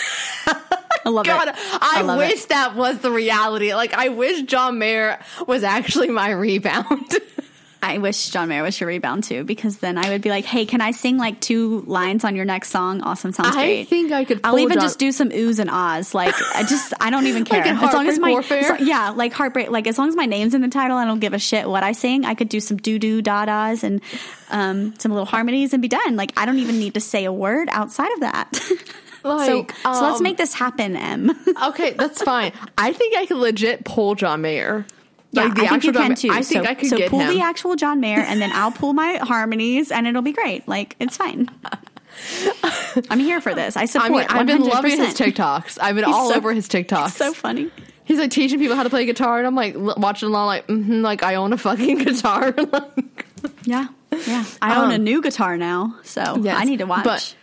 [1.04, 1.54] I love God, it.
[1.58, 2.48] I, love wish it.
[2.48, 3.74] that was the reality.
[3.74, 7.14] Like, I wish John Mayer was actually my rebound.
[7.82, 10.64] I wish John Mayer was your rebound too, because then I would be like, "Hey,
[10.64, 13.02] can I sing like two lines on your next song?
[13.02, 15.68] Awesome, sounds I great." think I could I'll even John- just do some oohs and
[15.68, 16.14] ahs.
[16.14, 17.62] Like, I just, I don't even care.
[17.62, 19.68] Like as long as my, so- yeah, like heartbreak.
[19.70, 21.82] Like as long as my name's in the title, I don't give a shit what
[21.82, 22.24] I sing.
[22.24, 24.00] I could do some doo doo da das and
[24.48, 26.16] um, some little harmonies and be done.
[26.16, 28.50] Like I don't even need to say a word outside of that.
[29.24, 31.30] so, Like, so let's um, make this happen, M.
[31.64, 32.52] okay, that's fine.
[32.78, 34.86] I think I could legit pull John Mayer.
[35.32, 36.16] Yeah, Like, the I think you John can Mayer.
[36.16, 36.30] too.
[36.30, 37.34] I think so, I could so get pull him.
[37.34, 40.68] the actual John Mayer, and then I'll pull my harmonies, and it'll be great.
[40.68, 41.50] Like it's fine.
[43.10, 43.76] I'm here for this.
[43.76, 44.10] I I support.
[44.12, 44.68] mean, I've been 100%.
[44.70, 45.78] loving his TikToks.
[45.80, 47.10] I've been He's all so- over his TikToks.
[47.10, 47.70] So funny.
[48.04, 50.66] He's like teaching people how to play guitar, and I'm like l- watching along, like,
[50.68, 52.52] mm-hmm, like I own a fucking guitar.
[52.52, 53.26] like,
[53.64, 53.88] Yeah,
[54.26, 54.44] yeah.
[54.62, 57.04] I own a Um, new guitar now, so yes, I need to watch.
[57.04, 57.34] but-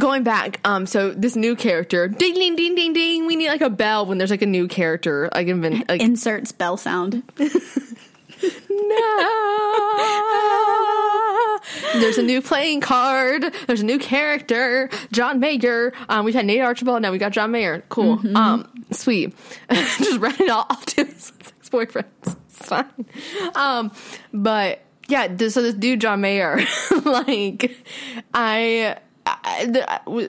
[0.00, 3.26] going back, um, so this new character, ding, ding, ding, ding, ding.
[3.26, 5.28] We need like a bell when there's like a new character.
[5.32, 7.22] Like, invent, like Inserts bell sound.
[10.70, 11.58] no.
[11.94, 13.54] There's a new playing card.
[13.66, 15.92] There's a new character, John Mayer.
[16.08, 17.02] Um, we've had Nate Archibald.
[17.02, 17.82] Now we got John Mayer.
[17.88, 18.16] Cool.
[18.18, 18.36] Mm-hmm.
[18.36, 19.34] Um, sweet.
[19.70, 22.36] Just ran it all to his ex boyfriends.
[22.48, 23.06] It's fine.
[23.54, 23.92] Um,
[24.32, 25.28] but yeah.
[25.28, 26.60] th- So this dude, John Mayer,
[27.04, 27.76] like
[28.32, 28.96] I,
[29.44, 30.28] I, the- I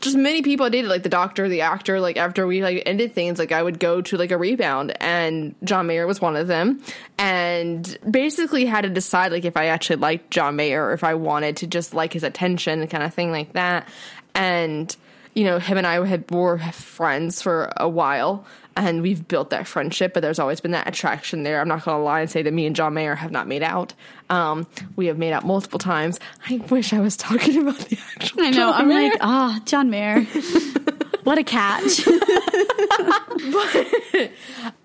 [0.00, 3.14] just many people I dated, like the doctor, the actor, like after we like ended
[3.14, 6.46] things, like I would go to like a rebound and John Mayer was one of
[6.46, 6.82] them.
[7.18, 11.14] And basically had to decide like if I actually liked John Mayer or if I
[11.14, 13.88] wanted to just like his attention kind of thing like that.
[14.34, 14.94] And,
[15.34, 18.44] you know, him and I had were friends for a while
[18.76, 21.60] and we've built that friendship, but there's always been that attraction there.
[21.60, 23.94] I'm not gonna lie and say that me and John Mayer have not made out.
[24.30, 24.66] Um,
[24.96, 26.18] we have made out multiple times.
[26.48, 28.56] I wish I was talking about the actual I know.
[28.56, 29.10] John I'm Mayer.
[29.10, 30.22] like, ah, John Mayer.
[31.24, 32.06] what a catch.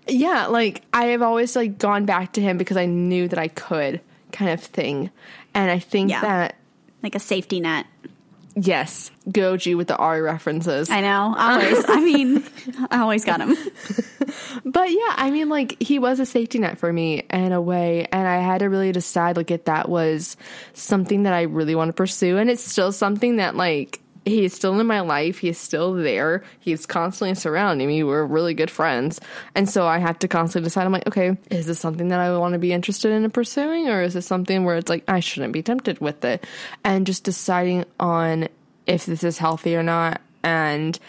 [0.08, 3.48] yeah, like I have always like gone back to him because I knew that I
[3.48, 5.10] could, kind of thing.
[5.54, 6.22] And I think Yeah.
[6.22, 6.56] that
[7.04, 7.86] like a safety net.
[8.58, 10.90] Yes, Goji with the Ari references.
[10.90, 11.36] I know.
[11.38, 11.86] Always.
[11.88, 12.44] I mean,
[12.92, 13.56] I always got him.
[14.66, 18.08] But yeah, I mean, like he was a safety net for me in a way,
[18.12, 20.36] and I had to really decide like if that was
[20.74, 24.80] something that I really want to pursue, and it's still something that like he's still
[24.80, 25.40] in my life.
[25.40, 26.44] He's still there.
[26.60, 28.04] He's constantly surrounding me.
[28.04, 29.20] We're really good friends,
[29.56, 30.86] and so I have to constantly decide.
[30.86, 34.02] I'm like, okay, is this something that I want to be interested in pursuing, or
[34.02, 36.46] is this something where it's like I shouldn't be tempted with it,
[36.84, 38.48] and just deciding on
[38.86, 41.00] if this is healthy or not, and.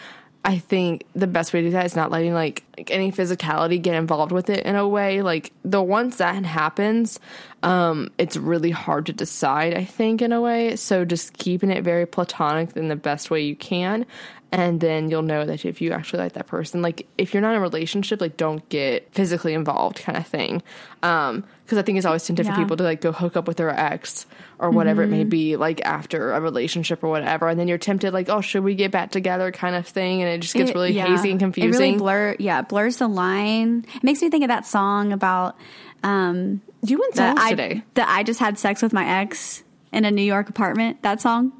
[0.45, 3.81] I think the best way to do that is not letting like, like any physicality
[3.81, 5.21] get involved with it in a way.
[5.21, 7.19] Like the once that happens,
[7.61, 10.77] um, it's really hard to decide, I think, in a way.
[10.77, 14.05] So just keeping it very platonic in the best way you can.
[14.51, 17.51] And then you'll know that if you actually like that person, like if you're not
[17.51, 20.63] in a relationship, like don't get physically involved kind of thing.
[21.03, 22.55] Um, cause I think it's always tempted Yeah.
[22.55, 24.25] for people to like go hook up with their ex
[24.57, 27.47] or whatever it may be, like after a relationship or whatever.
[27.47, 30.21] And then you're tempted like, oh, should we get back together kind of thing.
[30.21, 31.05] And it just gets It- really yeah.
[31.05, 31.73] hazy and confusing.
[31.73, 33.85] It really blur, yeah, blurs the line.
[33.95, 35.55] It makes me think of that song about
[36.03, 37.83] um, you went songs I today.
[37.93, 41.01] that I just had sex with my ex in a New York apartment.
[41.03, 41.51] That song.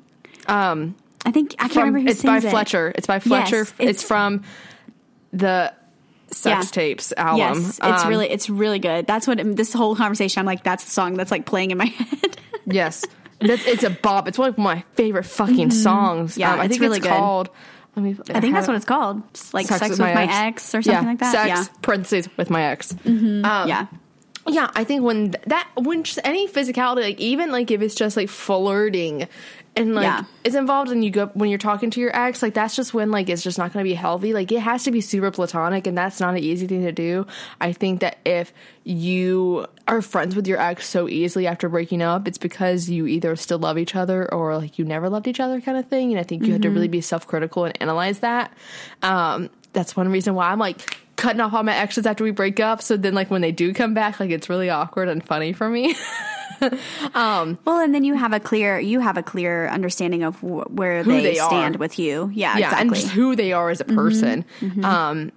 [0.47, 0.95] Um,
[1.26, 2.43] I think I can't from, remember who it's by it.
[2.49, 2.91] Fletcher.
[2.95, 3.57] It's by Fletcher.
[3.57, 4.43] Yes, it's, it's- from
[5.34, 5.74] the
[6.32, 6.62] Sex Yeah.
[6.72, 7.38] Tapes album.
[7.64, 9.08] Yes, it's Um, really it's really good.
[9.08, 10.40] That's what this whole conversation.
[10.40, 12.38] I'm like, that's the song that's like playing in my head.
[12.66, 13.06] yes.
[13.42, 14.28] That's, it's a bop.
[14.28, 16.32] It's one of my favorite fucking songs.
[16.34, 16.40] Mm-hmm.
[16.42, 17.14] Yeah, Um, I it's think really it's good.
[17.18, 17.50] called.
[17.96, 18.16] Me.
[18.34, 19.22] I think that's what it's called.
[19.32, 20.74] It's like sex, with, my, ex.
[20.76, 21.32] or something yeah, like that.
[21.32, 21.82] Sex Yeah, Mm-hmm.
[21.82, 22.94] parentheses with my ex.
[23.06, 23.88] Um, yeah.
[24.48, 28.16] Yeah, I think when that when just any physicality, like even like if it's just
[28.18, 29.28] like flirting
[29.80, 30.24] and like Yeah.
[30.44, 33.10] it's involved and you go when you're talking to your ex, like that's just when
[33.10, 34.34] like it's just not going to be healthy.
[34.34, 37.26] Like it has to be super platonic, and that's not an easy thing to do.
[37.60, 38.54] I think that if
[38.84, 43.36] you are friends with your ex so easily after breaking up, it's because you either
[43.36, 46.12] still love each other or like you never loved each other, kind of thing.
[46.12, 48.54] And I think you have to really be self critical and analyze that.
[49.02, 52.60] Um, that's one reason why I'm like cutting off all my exes after we break
[52.60, 52.82] up.
[52.82, 55.70] So then, like when they do come back, like it's really awkward and funny for
[55.70, 55.96] me.
[57.16, 61.03] well, and then you have a clear you have a clear understanding of wh- where
[61.03, 61.49] they, they are.
[61.49, 62.32] stand with you.
[62.34, 62.99] Yeah, yeah, and exactly.
[62.99, 64.45] just who they are as a person.
[64.84, 65.32] Um,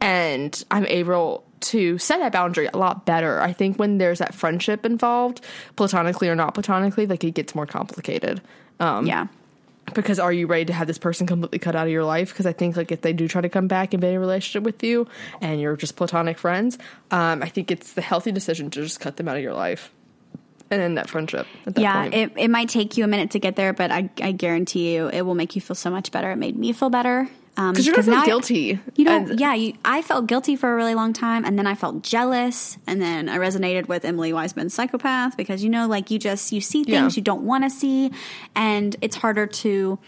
[0.00, 3.40] and I'm able to set that boundary a lot better.
[3.40, 5.40] I think when there's that friendship involved,
[5.76, 8.40] platonically or not platonically, like it gets more complicated.
[8.80, 9.26] Um, yeah.
[9.94, 12.32] because are you ready to have this person completely cut out of your life?
[12.32, 14.20] Because I think like if they do try to come back and be in a
[14.20, 15.08] relationship with you,
[15.40, 16.78] and you're just platonic friends,
[17.10, 19.90] um, I think it's the healthy decision to just cut them out of your life
[20.70, 21.46] and end that friendship.
[21.66, 22.14] At that Yeah, point.
[22.14, 25.08] it, it might take you a minute to get there, but I, I guarantee you
[25.08, 26.30] it will make you feel so much better.
[26.30, 27.28] It made me feel better.
[27.56, 28.78] Um, because you're gonna now I- guilty.
[28.94, 31.66] You know, And- yeah, you, I felt guilty for a really long time, and then
[31.66, 36.10] I felt jealous, and then I resonated with Emily Weisband's psychopath because you know, like
[36.12, 37.18] you just you see things Yeah.
[37.20, 38.12] you don't want to see,
[38.54, 39.98] and it's harder to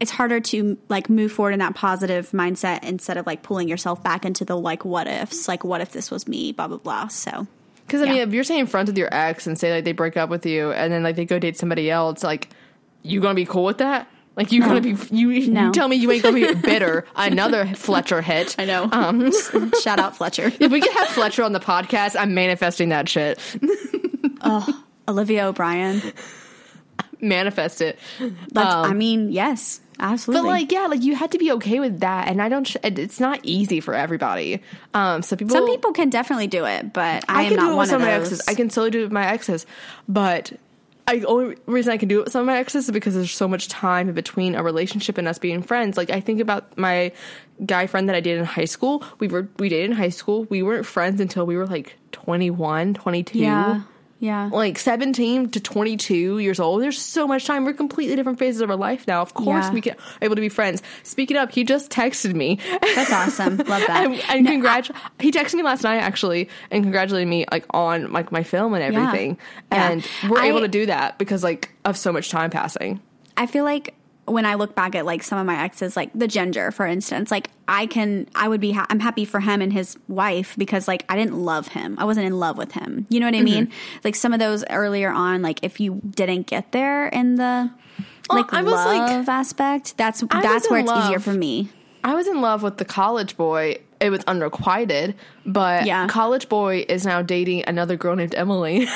[0.00, 4.02] it's harder to like move forward in that positive mindset instead of like pulling yourself
[4.02, 7.08] back into the like what ifs, like what if this was me, blah blah blah.
[7.08, 7.46] So
[7.88, 10.18] Because I mean, if you're staying friends with your ex and say like they break
[10.18, 12.50] up with you and then like they go date somebody else, like
[13.02, 14.06] you gonna be cool with that?
[14.36, 15.48] Like you gonna be you?
[15.50, 15.66] No.
[15.66, 17.06] You tell me you ain't gonna be bitter.
[17.16, 18.54] Another Fletcher hit.
[18.58, 18.90] I know.
[18.92, 19.32] Um,
[19.82, 23.40] shout out Fletcher, if we could have Fletcher on the podcast, I'm manifesting that shit.
[24.42, 26.02] oh, Olivia O'Brien.
[27.22, 27.98] Manifest it.
[28.20, 30.42] Um, I mean, yes, absolutely.
[30.42, 32.66] But like, yeah, like you had to be okay with that, and I don't.
[32.66, 34.62] Sh- it's not easy for everybody.
[34.94, 37.62] Um, so people, some people can definitely do it, but I, I am can not
[37.62, 38.42] do it one with some of of my exes.
[38.48, 39.66] I can still do it with my exes,
[40.08, 40.52] but
[41.08, 43.32] I only reason I can do it with some of my exes is because there's
[43.32, 45.96] so much time in between a relationship and us being friends.
[45.96, 47.12] Like I think about my
[47.64, 49.02] guy friend that I dated in high school.
[49.18, 50.44] We were we dated in high school.
[50.44, 53.38] We weren't friends until we were like 21, 22.
[53.38, 53.82] yeah,
[54.20, 54.50] yeah.
[54.52, 56.82] Like 17 to 22 years old.
[56.82, 57.64] There's so much time.
[57.64, 59.22] We're completely different phases of our life now.
[59.22, 59.72] Of course, Yeah.
[59.72, 60.82] we can able to be friends.
[61.04, 62.58] Speaking up, he just texted me.
[62.82, 63.56] That's awesome.
[63.58, 64.04] Love that.
[64.06, 68.32] and, and congrat- he texted me last night actually and congratulated me like on like
[68.32, 69.38] my film and everything
[69.72, 69.90] Yeah.
[69.92, 73.00] and we're I- able to do that because like of so much time passing
[73.36, 73.94] I feel like
[74.28, 77.30] when I look back at like some of my exes, like the ginger, for instance,
[77.30, 80.86] like I can, I would be, ha- I'm happy for him and his wife because
[80.88, 81.96] like I didn't love him.
[81.98, 83.06] I wasn't in love with him.
[83.10, 83.66] You know what I mean?
[83.66, 83.98] Mm-hmm.
[84.04, 87.70] Like some of those earlier on, like if you didn't get there in the
[88.30, 91.70] like I was, like- love aspect, that's was that's where it's easier for me.
[92.04, 95.14] i was in love with the college boy it was unrequited
[95.46, 96.06] but Yeah.
[96.08, 98.86] college boy is now dating another girl named emily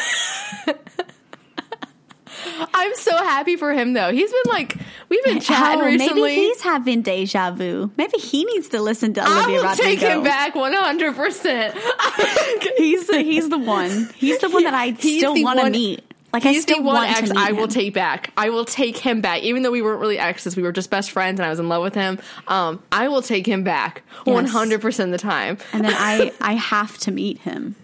[2.74, 4.76] i'm so happy for him though he's been like
[5.08, 7.90] we've been chatting Oh, recently maybe he's having deja vu.
[7.96, 9.82] Maybe he needs to listen to Olivia I will Rodrigo.
[9.82, 12.76] take him back 100%.
[12.76, 14.08] He's the he's the one.
[14.16, 16.02] He's the one that I He's still want to meet.
[16.32, 17.68] Like I still the one want ex to meet I will him.
[17.70, 18.32] take back.
[18.36, 20.56] I will take him back, even though we weren't really exes.
[20.56, 22.18] We were just best friends, and I was in love with him.
[22.48, 25.58] Um, I will take him back one hundred percent of the time.
[25.74, 27.76] and then I I have to meet him.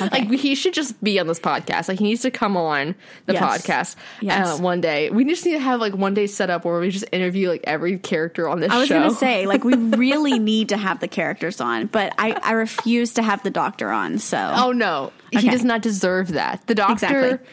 [0.00, 0.08] Okay.
[0.28, 1.88] Like he should just be on this podcast.
[1.88, 2.94] Like he needs to come on
[3.26, 3.42] the Yes.
[3.66, 4.58] podcast Yes.
[4.58, 5.10] uh, one day.
[5.10, 7.62] We just need to have like one day set up where we just interview like
[7.64, 8.98] every character on this I was show.
[9.00, 13.14] gonna say like we really need to have the characters on, but I I refuse
[13.14, 14.18] to have the doctor on.
[14.18, 16.66] So Oh no, he does not deserve that.
[16.66, 16.94] The doctor.
[17.26, 17.48] Exactly.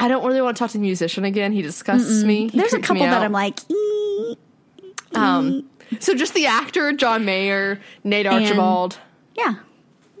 [0.00, 1.50] I don't really want to talk to the musician again.
[1.52, 2.48] He disgusts me.
[2.48, 3.22] He there's a couple that.
[3.22, 4.36] I'm like, "Ee."
[5.14, 5.68] Um,
[6.00, 8.98] so just the actor, John Mayer, Nate And- Archibald.
[9.36, 9.54] yeah,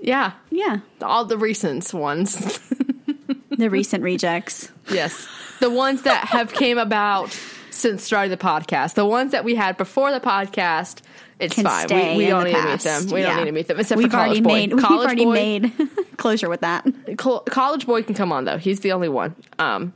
[0.00, 0.32] yeah.
[0.50, 0.78] yeah.
[1.02, 2.58] All the recent ones.
[3.50, 4.70] The recent rejects.
[4.90, 5.26] yes.
[5.60, 7.36] The ones that have came about
[7.70, 8.94] since starting the podcast.
[8.94, 11.00] The ones that we had before the podcast,
[11.40, 11.86] it's Can fine.
[11.88, 13.06] We, we don't need to meet them.
[13.08, 13.28] We Yeah.
[13.28, 14.52] don't need to meet them except We've for College already Boy.
[14.52, 15.72] made we've already Boy, made
[16.18, 16.86] closure with that.
[17.18, 18.58] Col- College Boy can come on though.
[18.58, 19.34] He's the only one.
[19.58, 19.92] Um,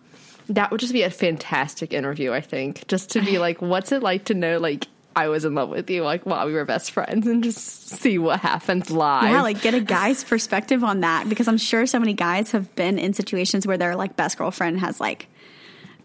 [0.49, 2.33] that would just be a fantastic interview.
[2.33, 5.55] I think just to be like, what's it like to know like I was in
[5.55, 9.31] love with you like while we were best friends and just see what happens live.
[9.31, 12.75] Yeah, like get a guy's perspective on that because I'm sure so many guys have
[12.75, 15.29] been in situations where their like best girlfriend has like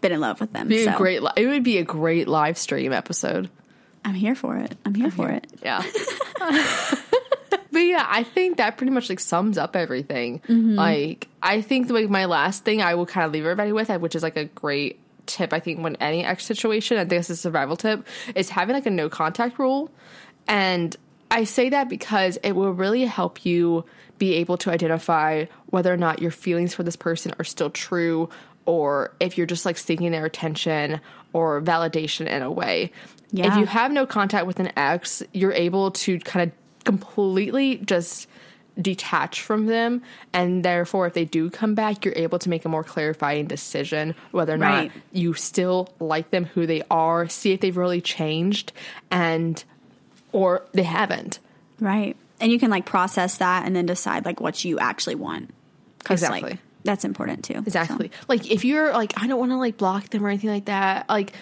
[0.00, 0.68] been in love with them.
[0.68, 1.22] Be a So great.
[1.22, 3.50] Li- it would be a great live stream episode.
[4.04, 4.76] I'm here for it.
[4.84, 5.46] I'm here for it.
[5.62, 5.82] Yeah.
[6.38, 10.40] but yeah, I think that pretty much like sums up everything.
[10.40, 10.76] Mm-hmm.
[10.76, 14.14] Like, I think like my last thing I will kind of leave everybody with, which
[14.14, 15.52] is like a great tip.
[15.52, 18.74] I think when any X situation, I think this is a survival tip, is having
[18.74, 19.90] like a no contact rule.
[20.48, 20.96] And
[21.30, 23.84] I say that because it will really help you
[24.18, 28.28] be able to identify whether or not your feelings for this person are still true
[28.64, 31.00] or if you're just like seeking their attention
[31.32, 32.92] or validation in a way.
[33.32, 38.26] If you have no contact with an ex, you're able to kind of completely just
[38.80, 40.02] detach from them
[40.32, 44.14] and therefore if they do come back you're able to make a more clarifying decision
[44.30, 44.92] whether or Right.
[44.92, 48.72] not you still like them who they are see if they've really changed
[49.10, 49.64] and
[50.32, 51.40] or they haven't
[51.80, 52.16] Right.
[52.40, 55.50] And you can like process that and then decide like what you actually want.
[56.08, 56.50] Exactly.
[56.50, 57.54] Like, That's important too.
[57.54, 58.10] Exactly.
[58.28, 61.08] Like if you're like, I don't want to like block them or anything like that,
[61.08, 61.32] like,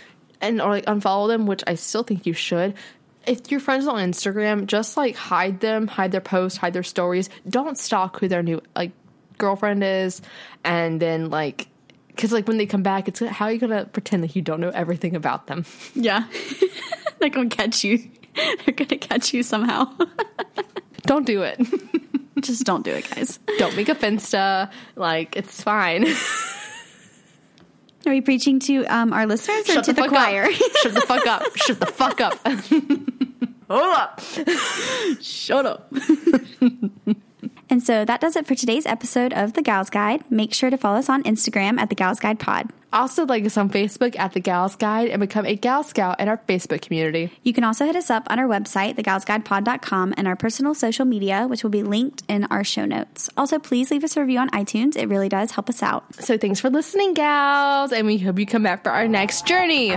[0.40, 2.74] and or like unfollow them, which I still think you should.
[3.26, 7.28] If you're friends on Instagram, just like hide them, hide their posts, hide their stories.
[7.48, 8.92] Don't stalk who their new like
[9.38, 10.22] girlfriend is,
[10.64, 11.68] and then like,
[12.08, 14.60] because like when they come back, it's how are you gonna pretend that you don't
[14.60, 15.64] know everything about them?
[15.94, 16.24] Yeah.
[17.18, 17.98] They're gonna catch you.
[18.34, 19.90] They're gonna catch you somehow.
[21.02, 21.58] don't do it.
[22.40, 23.38] Just don't do it, guys.
[23.58, 24.70] don't make a Finsta.
[24.94, 26.06] Like it's fine.
[28.06, 30.52] Are we preaching to um, our listeners or Shut to the, the, choir?
[30.52, 31.42] Shut the fuck up.
[31.56, 32.38] Shut the fuck up.
[33.68, 34.20] Hold up.
[35.20, 35.92] Shut up.
[37.68, 40.24] and so that does it for today's episode of The Gals Guide.
[40.30, 42.70] Make sure to follow us on Instagram at The Gals Guide Pod.
[42.92, 46.28] Also, like us on Facebook at The Gals Guide and become a Gal Scout in
[46.28, 47.30] our Facebook community.
[47.42, 51.46] You can also hit us up on our website, thegalsguidepod.com, and our personal social media,
[51.46, 53.28] which will be linked in our show notes.
[53.36, 54.96] Also, please leave us a review on iTunes.
[54.96, 56.14] It really does help us out.
[56.14, 59.96] So, thanks for listening, gals, and we hope you come back for our next journey.